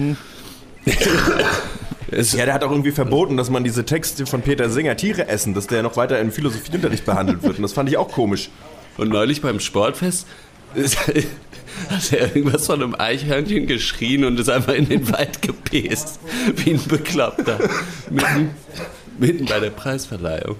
[2.11, 5.29] Es, Ja, der hat auch irgendwie verboten, dass man diese Texte von Peter Singer Tiere
[5.29, 7.57] essen, dass der noch weiter im Philosophieunterricht behandelt wird.
[7.57, 8.51] Und das fand ich auch komisch.
[8.97, 10.27] Und neulich beim Sportfest
[10.75, 10.99] ist,
[11.91, 16.21] hat er irgendwas von einem Eichhörnchen geschrien und ist einfach in den Wald gepäst.
[16.57, 17.59] Wie ein Bekloppter.
[18.11, 18.51] Mitten,
[19.19, 20.57] mitten bei der Preisverleihung.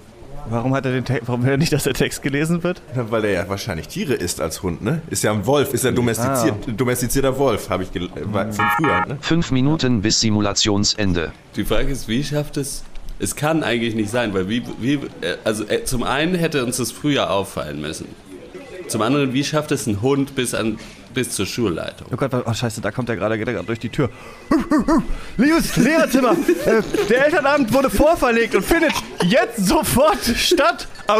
[0.49, 2.81] Warum hat er den Text, warum will er nicht, dass der Text gelesen wird?
[2.95, 5.01] Ja, Weil er ja wahrscheinlich Tiere isst als Hund, ne?
[5.09, 9.05] Ist ja ein Wolf, ist ja domestiziert, domestizierter Wolf, habe ich äh, war von früher,
[9.05, 9.17] ne?
[9.19, 11.33] Fünf Minuten bis Simulationsende.
[11.55, 12.83] Die Frage ist, wie schafft es.
[13.19, 16.77] Es kann eigentlich nicht sein, weil wie, wie äh, also äh, zum einen hätte uns
[16.77, 18.07] das früher auffallen müssen.
[18.87, 20.79] Zum anderen, wie schafft es ein Hund bis an
[21.17, 22.07] bis zur Schulleitung?
[22.13, 24.11] Oh Gott, oh scheiße, da kommt er gerade geht er gerade durch die Tür.
[25.37, 28.91] Liebes Lehrerzimmer, äh, der Elternabend wurde vorverlegt und findet
[29.25, 30.87] jetzt sofort statt.
[31.07, 31.15] Au!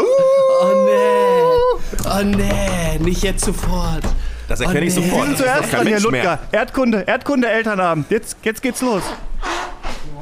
[0.62, 2.06] Oh nee!
[2.08, 4.04] Oh nee, nicht jetzt sofort.
[4.46, 5.08] Das erkenne ich Oh, nee.
[5.08, 5.22] sofort.
[5.22, 6.10] Sie sind zuerst dran, Herr Ludger.
[6.12, 6.38] mehr.
[6.52, 8.08] Erdkunde, Erdkunde, Elternabend.
[8.10, 9.02] Jetzt, jetzt geht's los.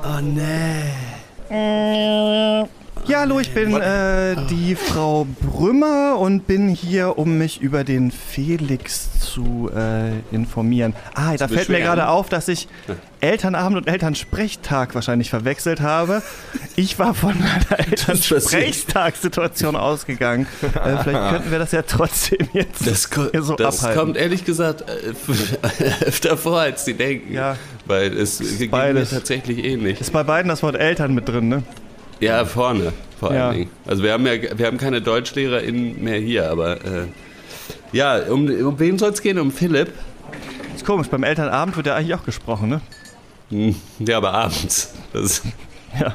[0.02, 0.92] Oh nee.
[3.08, 8.10] Ja, hallo, ich bin äh, die Frau Brümmer und bin hier, um mich über den
[8.10, 10.92] Felix zu äh, informieren.
[11.14, 12.66] Ah, da fällt mir gerade auf, dass ich
[13.20, 16.20] Elternabend und Elternsprechtag wahrscheinlich verwechselt habe.
[16.74, 17.88] Ich war von einer passiert.
[18.08, 20.48] Elternsprechtagssituation ausgegangen.
[20.62, 23.08] Äh, vielleicht könnten wir das ja trotzdem jetzt Das,
[23.40, 24.00] so das abhalten.
[24.00, 27.32] kommt ehrlich gesagt äh, öfter vor, als die denken.
[27.32, 27.56] Ja.
[27.86, 30.00] Weil es ging mir tatsächlich ähnlich.
[30.00, 31.62] Ist bei beiden das Wort Eltern mit drin, ne?
[32.20, 33.48] Ja, vorne vor Ja.
[33.48, 33.70] allen Dingen.
[33.86, 37.06] Also wir haben ja wir haben keine DeutschlehrerInnen mehr hier, aber äh,
[37.92, 39.38] ja, um, um wen soll es gehen?
[39.38, 39.92] Um Philipp?
[40.74, 42.80] Ist komisch, beim Elternabend wird ja eigentlich auch gesprochen, ne?
[43.50, 44.92] Hm, Ja, aber abends.
[45.12, 45.42] Das,
[46.00, 46.14] Ja.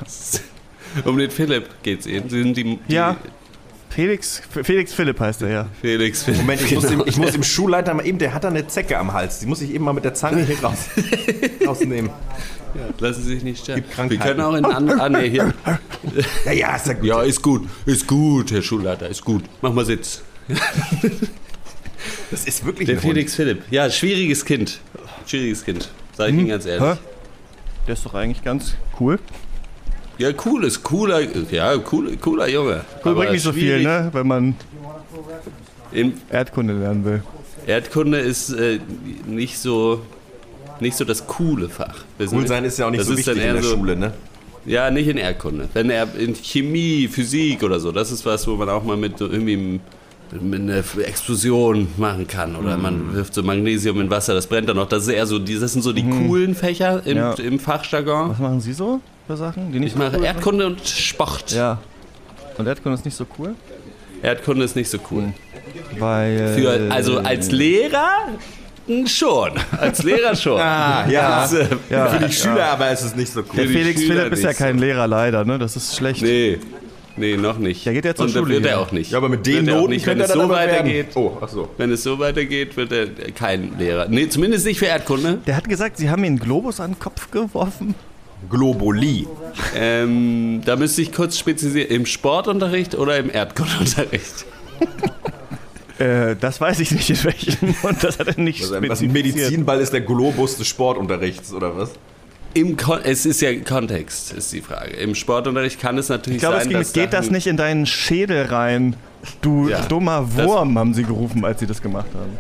[1.06, 2.30] um den Philipp geht's eben.
[2.30, 3.16] Sie sind die, die Ja.
[3.90, 5.66] Felix, Felix Philipp heißt er ja.
[5.82, 6.40] Felix Philipp.
[6.42, 7.04] Moment, ich muss, genau.
[7.04, 9.40] dem, ich muss dem Schulleiter mal eben, der hat da eine Zecke am Hals.
[9.40, 10.78] Die muss ich eben mal mit der Zange hier raus,
[11.66, 12.10] rausnehmen.
[13.00, 13.78] Lassen Sie sich nicht stören.
[13.78, 14.22] Gibt Wir Krankheiten.
[14.22, 15.00] können auch in anderen.
[15.02, 15.54] Ah, nee, hier.
[16.46, 17.06] Ja, ja, ist ja gut.
[17.06, 17.68] Ja, ist gut.
[17.86, 19.44] Ist gut, Herr Schulleiter, ist gut.
[19.62, 20.22] Mach mal Sitz.
[22.32, 23.14] Das ist wirklich Der ein Hund.
[23.14, 23.64] Felix Philipp.
[23.72, 24.80] Ja, schwieriges Kind.
[25.28, 25.90] Schwieriges Kind.
[26.18, 26.82] Sag ich Ihnen ganz ehrlich.
[26.94, 26.98] Hä?
[27.88, 29.20] Der ist doch eigentlich ganz cool.
[30.18, 31.20] Ja, cool ist cooler.
[31.52, 32.86] Ja, cool, cooler Junge.
[33.04, 34.10] Cool bringt nicht so viel, ne?
[34.14, 34.56] Wenn man
[36.30, 37.22] Erdkunde lernen will.
[37.68, 38.80] Erdkunde ist äh,
[39.28, 40.02] nicht so
[40.82, 41.96] nicht so das coole Fach.
[42.32, 44.14] Cool sein ist ja auch nicht das so wichtig in der so, Schule, ne?
[44.66, 45.70] Ja, nicht in Erdkunde.
[45.74, 49.18] Wenn er in Chemie, Physik oder so, das ist was, wo man auch mal mit
[49.18, 49.80] so irgendwie
[50.40, 52.56] mit einer Explosion machen kann.
[52.56, 52.84] Oder Mhm.
[52.84, 54.88] man wirft so Magnesium in Wasser, das brennt dann noch.
[54.88, 57.24] Das, ist eher so, die, das sind so die coolen Fächer im, Mhm.
[57.24, 57.34] Ja.
[57.34, 58.30] im Fachjargon.
[58.30, 59.72] Was machen Sie so für Sachen?
[59.74, 61.50] Die nicht Ich mache cool Erdkunde und Sport.
[61.50, 61.58] sind?
[61.58, 61.80] Ja.
[62.58, 63.56] Und Erdkunde ist nicht so cool?
[64.22, 65.34] Erdkunde ist nicht so cool.
[65.98, 66.54] Weil.
[66.56, 68.28] Für, also als Lehrer
[69.00, 69.52] hm, schon.
[69.80, 70.60] Als Lehrer schon.
[70.60, 71.42] Ah, ja.
[71.42, 73.68] Das, äh, ja, Für die Schüler aber ist es nicht so der cool.
[73.68, 74.84] die Felix Schüler Philipp ist ja kein so.
[74.86, 75.58] Lehrer leider, ne?
[75.60, 76.22] Das ist schlecht.
[76.22, 76.60] Nee.
[77.18, 77.86] Nee, noch nicht.
[77.86, 78.80] Der geht ja zur Und Schule wird er hier.
[78.80, 79.12] auch nicht.
[79.12, 80.62] Ja, aber mit den Wird er auch Noten nicht, wenn es er dann so aber
[80.66, 80.72] werden.
[80.88, 81.08] weitergeht.
[81.16, 81.70] Oh, ach so.
[81.78, 84.08] Wenn es so weitergeht, wird er kein Lehrer.
[84.08, 85.40] Nee, zumindest nicht für Erdkunde.
[85.46, 87.96] Der hat gesagt, Sie haben ihm einen Globus an den Kopf geworfen.
[88.50, 89.28] Globuli.
[89.76, 91.90] Ähm, da müsste ich kurz spezialisieren.
[91.92, 94.46] Im Sportunterricht oder im Erdkundeunterricht?
[96.02, 97.76] Äh, das weiß ich nicht in welchem.
[97.84, 99.14] Und das hat er nicht was ein spezifiziert.
[99.14, 101.92] Medizinball ist der Globus des Sportunterrichts, oder was?
[102.54, 104.92] Im Kon es ist ja Kontext, ist die Frage.
[104.98, 107.56] Im Sportunterricht kann es natürlich Ich glaube, es sein, ging, dass geht das nicht in
[107.56, 108.96] deinen Schädel rein.
[109.42, 112.38] Du Ja, dummer Wurm, haben sie gerufen, als sie das gemacht haben.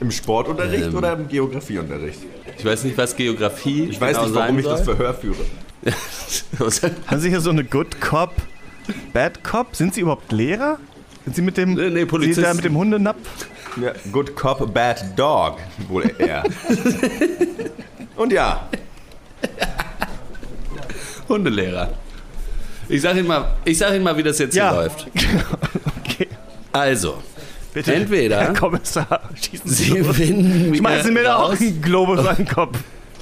[0.00, 0.94] Im Sportunterricht Ähm.
[0.96, 2.20] oder im Geografieunterricht?
[2.56, 4.80] Ich weiß nicht, was Geografie Ich weiß genau nicht, warum ich das.
[4.82, 5.44] Verhör führe.
[7.06, 8.34] Haben sie hier so eine Good Cop,
[9.12, 9.74] Bad Cop?
[9.76, 10.78] Sind sie überhaupt Lehrer?
[11.24, 12.42] Sind sie mit dem, Nee, nee, sie Polizisten.
[12.42, 13.18] da mit dem Hundenapf?
[13.80, 15.58] Ja, good Cop, Bad Dog,
[15.88, 16.42] wohl eher.
[18.16, 18.68] Und ja,
[21.28, 21.90] Hundelehrer.
[22.88, 24.70] Ich sag Ihnen mal, ich sag Ihnen mal, wie das jetzt Ja.
[24.70, 25.06] hier läuft.
[26.04, 26.28] okay.
[26.72, 27.22] Also,
[27.72, 27.94] Bitte.
[27.94, 30.16] Entweder- Herr Kommissar, schießen Sie, Sie los.
[30.16, 32.78] finden Schmeißen mir da auch einen Globus an den Kopf.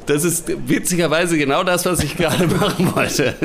[0.06, 3.36] Das ist witzigerweise genau das, was ich gerade machen wollte.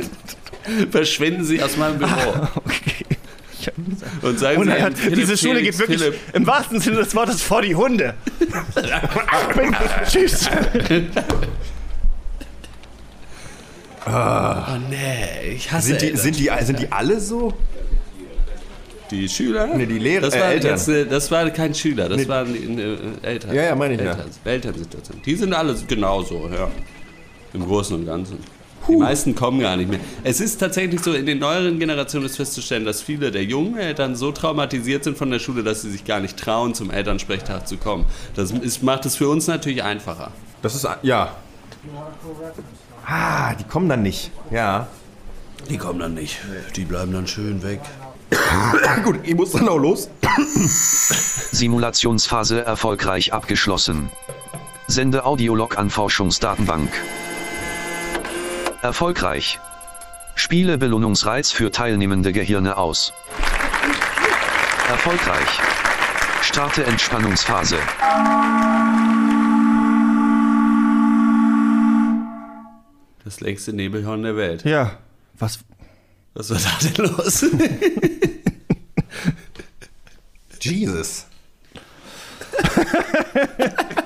[0.90, 2.10] Verschwinden Sie aus meinem Büro
[2.56, 2.65] Okay.
[4.22, 6.80] Und sagen Und Sie, er hat, Philipp diese Schule Felix geht wirklich Philipp, im wahrsten
[6.80, 8.14] Sinne des Wortes vor die Hunde.
[10.10, 10.50] Tschüss.
[14.08, 16.22] Oh nee, ich hasse sind die, Eltern.
[16.22, 17.54] sind, die, sind die alle so?
[19.12, 19.68] die Schüler?
[19.68, 20.72] Nee, die Lehrer- Das äh, war, Eltern.
[20.72, 22.28] Jetzt, äh, das war kein Schüler, das Nee.
[22.28, 22.98] waren äh,
[23.28, 23.54] Eltern.
[23.56, 24.12] Ja, ja, meine ich ja.
[24.12, 25.22] Eltern, Elternsituation.
[25.24, 26.70] Die sind alle genauso, ja.
[27.54, 28.40] Im Großen und Ganzen.
[28.88, 30.00] Die meisten kommen gar nicht mehr.
[30.24, 34.16] Es ist tatsächlich so, in den neueren Generationen ist festzustellen, dass viele der jungen Eltern
[34.16, 37.78] so traumatisiert sind von der Schule, dass sie sich gar nicht trauen, zum Elternsprechtag zu
[37.78, 38.06] kommen.
[38.36, 40.32] Das ist, macht es für uns natürlich einfacher.
[40.62, 41.36] Das ist, ja.
[43.06, 44.32] Ah, die kommen dann nicht.
[44.52, 44.88] Ja.
[45.70, 46.40] Die kommen dann nicht.
[46.76, 47.82] Die bleiben dann schön weg.
[49.04, 50.10] Gut, ich muss dann auch los.
[51.52, 54.10] Simulationsphase erfolgreich abgeschlossen.
[54.88, 56.90] Sende Audiolog an Forschungsdatenbank.
[58.86, 59.60] Erfolgreich.
[60.36, 63.14] Spiele Belohnungsreiz für teilnehmende Gehirne aus.
[64.88, 65.60] Erfolgreich.
[66.44, 67.80] Starte Entspannungsphase.
[73.24, 74.64] Das längste Nebelhorn der Welt.
[74.66, 75.00] Ja,
[75.40, 75.62] was?
[76.36, 77.44] Was war da denn los?
[80.62, 81.26] Jesus.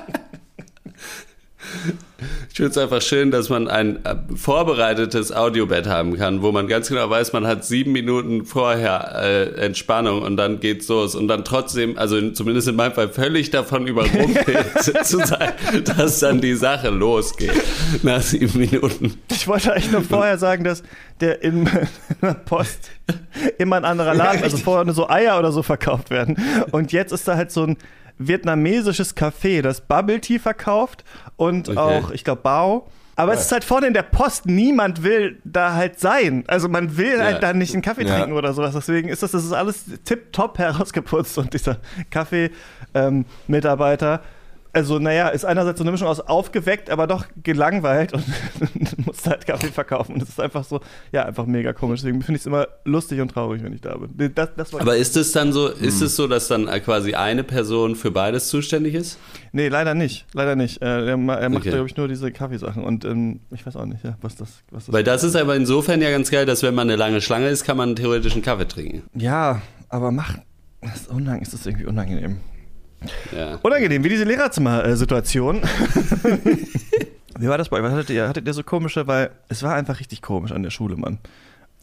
[2.51, 6.67] Ich finde es einfach schön, dass man ein äh, vorbereitetes Audiobett haben kann, wo man
[6.67, 11.27] ganz genau weiß, man hat sieben Minuten vorher äh, Entspannung und dann geht's los und
[11.27, 15.53] dann trotzdem, also in, zumindest in meinem Fall, völlig davon überrumpelt zu sein,
[15.95, 17.53] dass dann die Sache losgeht
[18.03, 19.13] nach sieben Minuten.
[19.31, 20.83] Ich wollte eigentlich nur vorher sagen, dass
[21.21, 21.69] der in
[22.21, 22.91] der Post
[23.57, 26.37] immer ein anderer Laden, also vorher nur so Eier oder so verkauft werden.
[26.71, 27.77] Und jetzt ist da halt so ein
[28.17, 31.03] vietnamesisches Café, das Bubble Tea verkauft
[31.39, 31.77] und Okay.
[31.79, 32.89] auch, ich glaube, Bao.
[33.15, 36.45] Aber es ist halt vorne in der Post, niemand will da halt sein.
[36.47, 37.23] Also man will Ja.
[37.25, 38.15] halt da nicht einen Kaffee Ja.
[38.15, 38.73] trinken oder sowas.
[38.73, 41.79] Deswegen ist das, das ist alles tipptopp herausgeputzt und dieser
[42.11, 44.21] Kaffee-Mitarbeiter.
[44.71, 48.23] Also, naja, ist einerseits so eine Mischung aus aufgeweckt, aber doch gelangweilt und
[49.05, 50.13] muss halt Kaffee verkaufen.
[50.13, 50.79] Und das ist einfach so,
[51.11, 52.01] ja, einfach mega komisch.
[52.01, 54.33] Deswegen finde ich es immer lustig und traurig, wenn ich da bin.
[54.35, 57.43] Das, das Aber ist es dann so, ist es so, dass dann äh, quasi eine
[57.43, 59.17] Person für beides zuständig ist?
[59.51, 60.27] Nee, leider nicht.
[60.33, 60.81] Leider nicht.
[60.81, 61.71] Äh, er, er macht, Okay.
[61.71, 62.83] glaube ich, nur diese Kaffeesachen.
[62.83, 65.55] Und ähm, ich weiß auch nicht, ja, was das, was das Weil das ist aber
[65.55, 68.41] insofern ja ganz geil, dass wenn man eine lange Schlange ist, kann man theoretisch einen
[68.43, 69.03] Kaffee trinken.
[69.15, 70.37] Ja, aber mach.
[70.81, 72.37] Das ist, unang ist das irgendwie unangenehm.
[73.35, 73.55] Ja.
[73.61, 75.61] Unangenehm, wie diese Lehrerzimmer-Situation.
[77.39, 77.83] wie war das bei euch?
[77.83, 78.27] Was hattet ihr?
[78.27, 81.19] Hattet ihr so komische, weil es war einfach richtig komisch an der Schule, Mann.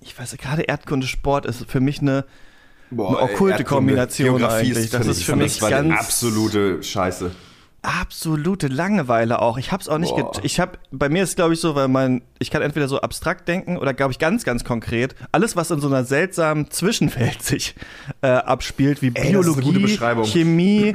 [0.00, 2.24] Ich weiß, gerade Erdkunde Sport ist für mich eine,
[2.90, 4.90] eine okkulte Erdkunde, Kombination Geografie eigentlich.
[4.90, 7.30] Das finde ist ich- für fand mich das ganz absolute Scheiße.
[7.86, 9.58] Absolute Langeweile auch.
[9.58, 10.12] Ich hab's auch nicht.
[10.42, 13.48] Ich habe bei mir ist glaube ich so, weil man ich kann entweder so abstrakt
[13.48, 15.14] denken oder glaube ich ganz ganz konkret.
[15.32, 17.74] Alles was in so einer seltsamen Zwischenwelt sich
[18.22, 20.24] äh, abspielt, wie Ey, Biologie, Beschreibung.
[20.24, 20.94] Chemie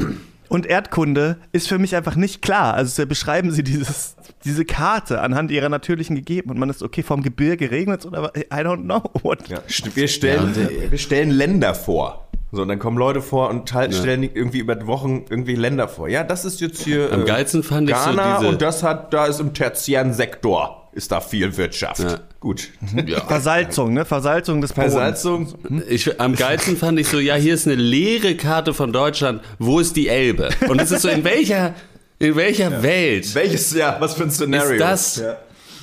[0.49, 2.73] und Erdkunde, ist für mich einfach nicht klar.
[2.73, 7.23] Also beschreiben Sie dieses diese Karte anhand ihrer natürlichen Gegeben und man ist okay vom
[7.23, 8.31] Gebirge regnet oder was?
[8.35, 9.47] I don't know what.
[9.47, 9.59] Ja,
[9.93, 12.27] wir, stellen, Ja, und, äh, wir stellen Länder vor.
[12.53, 13.99] So, und dann kommen Leute vor und halt Ja.
[13.99, 16.09] stellen irgendwie über Wochen irgendwie Länder vor.
[16.09, 18.83] Ja, das ist jetzt hier Am äh, geilsten fand ich so Ghana diese- und das
[18.83, 22.01] hat, da ist im tertiären Sektor ist da viel Wirtschaft.
[22.01, 22.19] Ja.
[22.41, 22.67] Gut.
[23.07, 23.21] Ja.
[23.21, 24.03] Versalzung, ne?
[24.03, 24.91] Versalzung des Bodens.
[24.93, 25.53] Versalzung,
[25.87, 29.41] Ich, am geilsten fand ich so, ja, hier ist eine leere Karte von Deutschland.
[29.57, 30.49] Wo ist die Elbe?
[30.67, 31.73] Und es ist so, in welcher,
[32.19, 34.71] in welcher Welt welches, ja, was für ein Szenario.
[34.73, 35.23] ist das?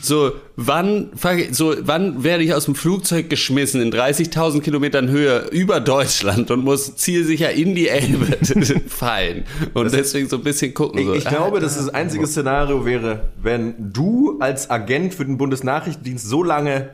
[0.01, 1.11] So, wann,
[1.51, 6.65] so, wann werde ich aus dem Flugzeug geschmissen in 30.000 Kilometern Höhe über Deutschland und
[6.65, 8.27] muss zielsicher in die Elbe
[8.87, 9.45] fallen?
[9.75, 11.05] Und deswegen so ein bisschen gucken.
[11.05, 11.15] So.
[11.15, 16.43] Ich, glaube, dass das einzige Szenario wäre, wenn du als Agent für den Bundesnachrichtendienst so
[16.45, 16.91] lange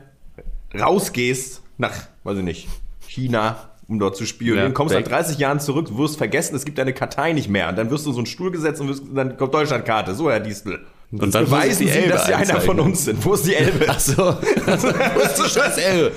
[0.79, 2.67] rausgehst nach, weiß ich nicht,
[3.07, 5.09] China, um dort zu spionieren, Ja, kommst nach weg.
[5.09, 8.09] 30 Jahren zurück, wirst vergessen, es gibt deine Kartei nicht mehr und dann wirst du
[8.09, 10.15] in so einen Stuhl gesetzt und wirst, dann kommt Deutschlandkarte.
[10.15, 10.79] So, Herr Distel.
[11.11, 13.23] Und dann Beweisen die Sie, Elbe dass Sie einer von uns sind.
[13.23, 13.85] Wo ist die Elbe?
[13.87, 14.17] Ach so.
[14.17, 16.11] Wo ist die scheiß Elbe?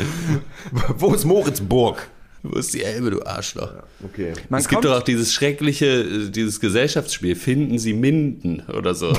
[0.96, 2.09] Wo ist Moritzburg?
[2.42, 3.70] Wo ist die Elbe, du Arschloch?
[4.05, 4.33] Okay.
[4.48, 9.12] Man es gibt doch auch dieses schreckliche, äh, dieses Gesellschaftsspiel, Finden Sie Minden oder so.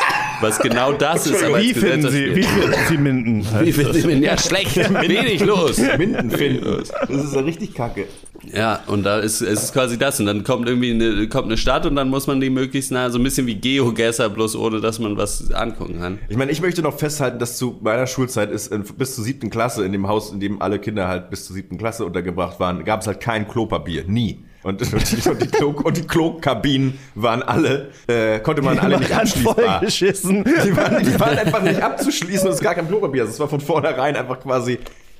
[0.42, 3.46] Was genau das ist, aber Wie finden Sie, wie finden Sie Minden?
[3.62, 4.22] Wie finden Sie Minden?
[4.22, 5.78] Ja, schlecht, wenig los.
[5.96, 6.82] Minden finden.
[7.08, 8.06] Das ist ja richtig kacke.
[8.52, 10.20] Ja, und da ist es ist quasi das.
[10.20, 13.10] Und dann kommt irgendwie eine, kommt eine Stadt und dann muss man die möglichst nah,
[13.10, 16.18] so ein bisschen wie Geogesser, bloß ohne dass man was angucken kann.
[16.28, 19.50] Ich meine, ich möchte noch festhalten, dass zu meiner Schulzeit ist in, bis zur siebten
[19.50, 22.84] Klasse, in dem Haus, in dem alle Kinder halt bis zur siebten Klasse untergebracht waren,
[22.84, 24.04] gab es halt kein Klopapier.
[24.06, 24.44] Nie.
[24.66, 28.98] Und, und, die, und, die, Klo, und die Klokabinen waren alle, äh, konnte man alle
[28.98, 29.54] nicht abschließbar.
[29.54, 30.42] vollgeschissen.
[30.42, 33.22] Die waren, die waren einfach nicht abzuschließen und es ist gar kein Klopapier.
[33.22, 34.78] Also es war von vornherein einfach quasi,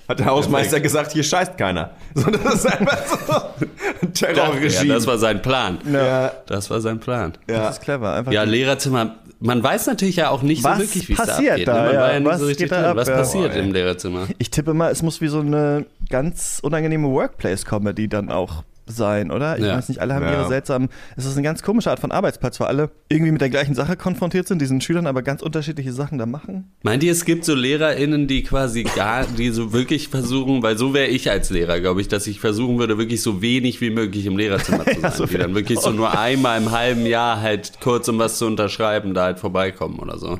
[0.08, 1.90] hat der Hausmeister gesagt, hier scheißt keiner.
[2.14, 3.68] So, das ist einfach so ein
[4.02, 4.94] Ja, Terrorregime.
[4.94, 5.78] das war sein Plan.
[5.92, 7.32] ja, Das war sein Plan.
[7.48, 7.58] ja.
[7.58, 8.14] Das ist clever.
[8.14, 9.16] Einfach Ja, Lehrerzimmer.
[9.38, 11.68] Man weiß natürlich ja auch nicht Was so wirklich, wie es da passiert abgeht.
[11.68, 11.80] da, ne?
[11.86, 12.00] Man ja?
[12.00, 12.84] war ja nicht Was so richtig drin.
[12.84, 13.16] ab, Was ja.
[13.16, 13.60] passiert ey.
[13.60, 14.26] im Lehrerzimmer?
[14.38, 19.58] Ich tippe mal, es muss wie so eine ganz unangenehme Workplace-Comedy dann auch sein, oder?
[19.58, 19.76] Ich Ja.
[19.76, 20.32] weiß nicht, alle haben Ja.
[20.32, 20.88] ihre seltsamen.
[21.16, 23.96] Es ist eine ganz komische Art von Arbeitsplatz, weil alle irgendwie mit der gleichen Sache
[23.96, 26.70] konfrontiert sind, diesen Schülern aber ganz unterschiedliche Sachen da machen.
[26.82, 30.94] Meint ihr, es gibt so LehrerInnen, die quasi gar, die so wirklich versuchen, weil so
[30.94, 34.24] wäre ich als Lehrer, glaube ich, dass ich versuchen würde, wirklich so wenig wie möglich
[34.26, 35.12] im Lehrerzimmer zu sein.
[35.12, 38.46] so die dann wirklich so nur einmal im halben Jahr halt kurz, um was zu
[38.46, 40.38] unterschreiben, da halt vorbeikommen oder so.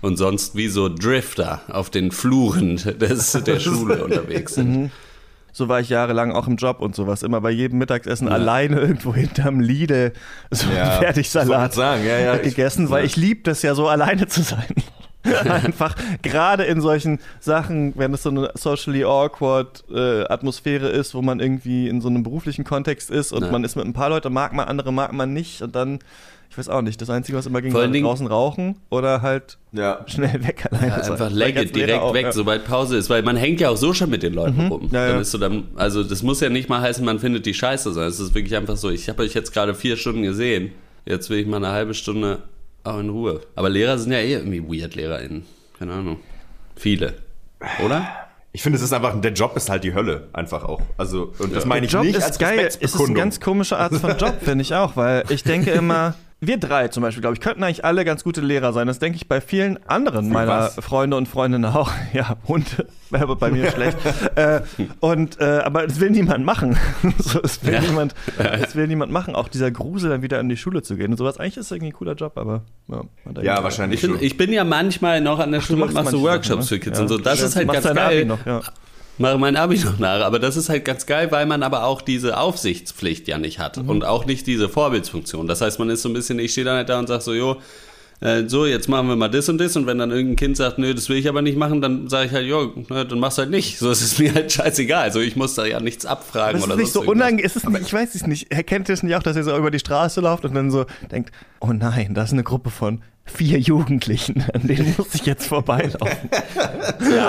[0.00, 4.90] Und sonst wie so Drifter auf den Fluren des, der Schule unterwegs sind.
[5.58, 7.22] So war ich jahrelang auch im Job und sowas.
[7.24, 10.12] Immer bei jedem Mittagessen alleine irgendwo hinterm Lidl
[10.50, 13.06] so Ja, einen Fertigsalat ich sagen, ja, ja, ich- gegessen, weil ja.
[13.06, 14.64] ich lieb das ja so alleine zu sein.
[15.50, 21.22] Einfach gerade in solchen Sachen, wenn es so eine socially awkward äh, Atmosphäre ist, wo
[21.22, 23.50] man irgendwie in so einem beruflichen Kontext ist und Ja.
[23.50, 25.98] man ist mit ein paar Leuten, mag man, andere mag man nicht und dann,
[26.50, 30.04] ich weiß auch nicht, das Einzige, was immer ging, war draußen rauchen oder halt ja.
[30.06, 32.32] schnell weg alleine Ja, einfach legge, ganz Lehrer direkt auch, weg, ja.
[32.32, 34.88] sobald Pause ist, weil man hängt ja auch so schon mit den Leuten rum.
[34.90, 35.20] Ja, dann ja.
[35.20, 38.10] ist so dann, also das muss ja nicht mal heißen, man findet die scheiße, sondern
[38.10, 40.72] es ist wirklich einfach so, ich habe euch jetzt gerade vier Stunden gesehen,
[41.04, 42.42] jetzt will ich mal eine halbe Stunde
[42.84, 43.40] auch in Ruhe.
[43.54, 45.44] Aber Lehrer sind ja eh irgendwie weird LehrerInnen.
[45.78, 46.18] Keine Ahnung.
[46.76, 47.14] Viele.
[47.84, 48.08] Oder?
[48.52, 50.80] Ich finde, es ist einfach, der Job ist halt die Hölle, einfach auch.
[50.96, 52.60] Also, und das meine ich Job nicht ist als geil.
[52.66, 56.14] Es ist eine ganz komische Art von Job, finde ich auch, weil ich denke immer,
[56.40, 58.86] wir drei zum Beispiel, glaube ich, könnten eigentlich alle ganz gute Lehrer sein.
[58.86, 60.76] Das denke ich bei vielen anderen meiner was?
[60.76, 61.90] Freunde und Freundinnen auch.
[62.12, 63.96] Ja, Hunde wäre aber bei mir schlecht.
[64.36, 64.60] Äh,
[65.00, 66.76] und, äh, aber es will niemand machen.
[67.18, 67.80] so, es, will Ja.
[67.80, 69.34] niemand, es will niemand machen.
[69.34, 71.38] Auch dieser Grusel, dann wieder in die Schule zu gehen und sowas.
[71.38, 73.02] Eigentlich ist es irgendwie ein cooler Job, aber ja,
[73.42, 74.24] ja, wahrscheinlich Ich bin, schon.
[74.24, 76.78] ich bin ja manchmal noch an der Schule und machst mache so Workshops Sachen, für
[76.78, 77.02] Kids ne?
[77.02, 77.16] und so.
[77.18, 77.22] Ja.
[77.24, 78.24] Das Du ist halt ganz geil.
[78.24, 78.60] noch, ja.
[79.18, 82.02] Mache mein Abi noch nach, aber das ist halt ganz geil, weil man aber auch
[82.02, 83.88] diese Aufsichtspflicht ja nicht hat Mhm.
[83.88, 85.46] und auch nicht diese Vorbildsfunktion.
[85.48, 87.34] Das heißt, man ist so ein bisschen, ich stehe dann halt da und sage so,
[87.34, 87.56] jo,
[88.20, 90.78] äh, so, jetzt machen wir mal das und das und wenn dann irgendein Kind sagt,
[90.78, 93.38] nö, das will ich aber nicht machen, dann sage ich halt, jo, na, dann mach's
[93.38, 93.78] halt nicht.
[93.78, 95.02] So ist es mir halt scheißegal.
[95.02, 97.64] Also ich muss da ja nichts abfragen Das ist oder nicht so unangenehm, ist es
[97.68, 98.50] nicht, ich weiß es nicht.
[98.52, 100.86] Erkennt ihr es nicht auch, dass ihr so über die Straße lauft und dann so
[101.12, 105.46] denkt, oh nein, da ist eine Gruppe von vier Jugendlichen, an denen muss ich jetzt
[105.46, 106.30] vorbeilaufen.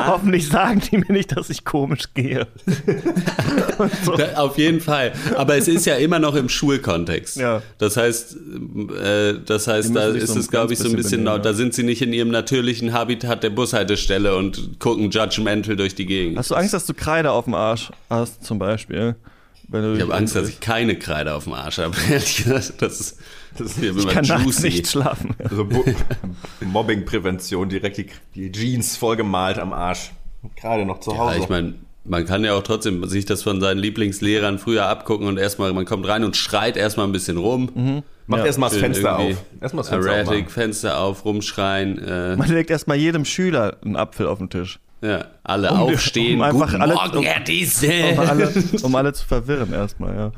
[0.08, 2.48] Hoffentlich sagen die mir nicht, dass ich komisch gehe.
[4.06, 4.14] so.
[4.36, 5.14] Auf jeden Fall.
[5.36, 7.38] Aber es ist ja immer noch im Schulkontext.
[7.38, 7.62] Ja.
[7.78, 8.38] Das heißt,
[9.02, 11.56] äh, das heißt, da ist so es, glaube ich, so ein bisschen benehmen, da ja.
[11.56, 16.38] sind sie nicht in ihrem natürlichen Habitat der Bushaltestelle und gucken judgmental durch die Gegend.
[16.38, 19.16] Hast du Angst, dass du Kreide auf dem Arsch hast, zum Beispiel?
[19.72, 21.96] Wenn du Ich habe Angst, dass ich keine Kreide auf dem Arsch habe.
[22.10, 23.20] Ehrlich gesagt, das ist,
[23.58, 24.68] das ist hier ich immer kann nachts juicy.
[24.68, 25.36] nicht schlafen.
[25.44, 25.68] Also
[26.62, 30.12] Mobbingprävention, direkt die, die Jeans vollgemalt am Arsch.
[30.56, 31.40] Gerade noch zu Ja, Hause.
[31.40, 35.38] ich meine, man kann ja auch trotzdem sich das von seinen Lieblingslehrern früher abgucken und
[35.38, 38.04] erstmal, man kommt rein und schreit erstmal ein bisschen rum.
[38.28, 38.46] Mach Ja.
[38.46, 39.36] erstmal das Fenster auf.
[39.60, 40.50] Erstmal das Fenster Erratic, aufmachen.
[40.50, 41.98] Fenster auf, rumschreien.
[42.00, 44.80] Äh, Man legt erstmal jedem Schüler einen Apfel auf den Tisch.
[45.02, 46.36] Ja, alle Um die- aufstehen.
[46.36, 47.88] um einfach Guten alle- Morgen, um- Herr Diese.
[48.14, 50.32] Um alle, um alle zu verwirren erstmal, ja.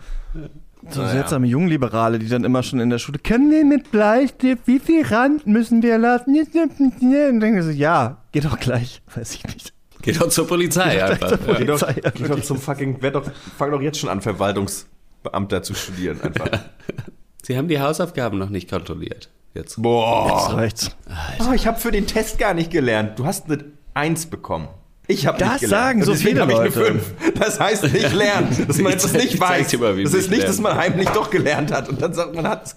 [0.90, 4.80] So seltsame Jungliberale, die dann immer schon in der Schule, können wir mit Bleistift, wie
[4.80, 6.36] viel Rand müssen wir lassen?
[6.36, 9.74] Und denken so, ja, geht doch gleich, weiß ich nicht.
[10.02, 11.32] Geht doch zur Polizei einfach.
[11.32, 11.38] Ja.
[11.60, 12.28] Geh doch, Polizei.
[12.28, 13.24] doch zum fucking, wer doch,
[13.58, 16.50] fang doch jetzt schon an, Verwaltungsbeamter zu studieren, einfach.
[17.44, 19.30] Sie haben die Hausaufgaben noch nicht kontrolliert.
[19.54, 19.82] Jetzt.
[19.82, 20.54] Boah.
[20.54, 20.90] reicht's.
[21.48, 23.20] Oh, ich habe für den Test gar nicht gelernt.
[23.20, 23.64] Du hast eine
[23.94, 24.68] Eins bekommen.
[25.08, 25.84] Ich habe Das nicht gelernt.
[25.84, 26.86] sagen so viele hab ich eine Leute.
[26.86, 27.14] Fünf.
[27.38, 28.66] Das heißt nicht lernen.
[28.68, 29.78] Dass man das nicht weiß.
[29.80, 32.48] mal, das ist nicht nicht, dass man heimlich doch gelernt hat und dann sagt man
[32.48, 32.76] hat es.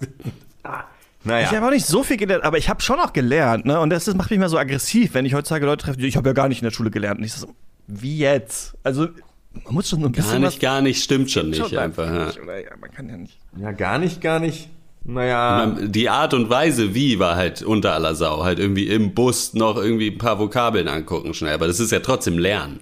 [0.63, 0.83] Ah.
[1.23, 1.47] Naja.
[1.49, 3.79] Ich habe auch nicht so viel gelernt, aber ich habe schon auch gelernt, ne?
[3.79, 6.17] Und das, das macht mich immer so aggressiv, wenn ich heutzutage Leute treffe, die, ich
[6.17, 7.19] habe ja gar nicht in der Schule gelernt.
[7.19, 7.47] Und ich so,
[7.87, 8.75] wie jetzt?
[8.83, 9.07] Also,
[9.63, 12.05] man muss schon so ein bisschen Gar nicht, gar nicht, stimmt schon nicht einfach.
[12.13, 12.43] Ja.
[12.43, 13.39] Oder, ja, man kann ja nicht.
[13.57, 14.69] ja, gar nicht, gar nicht.
[15.05, 18.43] Naja, Die Art und Weise, wie, war halt unter aller Sau.
[18.43, 21.53] Halt irgendwie im Bus noch irgendwie ein paar Vokabeln angucken schnell.
[21.53, 22.79] Aber das ist ja trotzdem Lernen.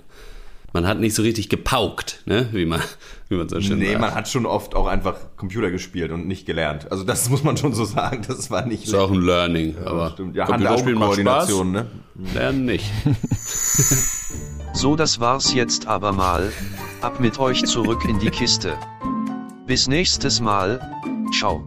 [0.71, 2.49] Man hat nicht so richtig gepaukt, ne?
[2.51, 2.81] wie, man,
[3.29, 4.01] wie man so schön nee, sagt.
[4.01, 6.91] man hat schon oft auch einfach Computer gespielt und nicht gelernt.
[6.91, 9.75] Also das muss man schon so sagen, das war nicht ist auch ein Learning.
[9.85, 10.35] aber stimmt.
[10.35, 11.85] Ja, Computerspielen macht Spaß, ne?
[12.33, 12.89] Lernen nicht.
[14.75, 16.51] So, das war's jetzt aber mal.
[17.01, 18.73] Ab mit euch zurück in die Kiste.
[19.67, 20.79] Bis nächstes Mal.
[21.31, 21.63] Ciao.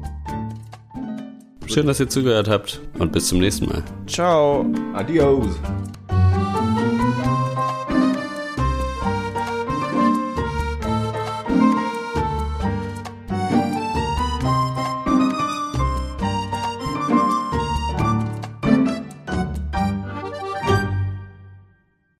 [1.66, 3.82] Schön, dass ihr zugehört habt und bis zum nächsten Mal.
[4.06, 4.66] Ciao.
[4.94, 5.48] Adios.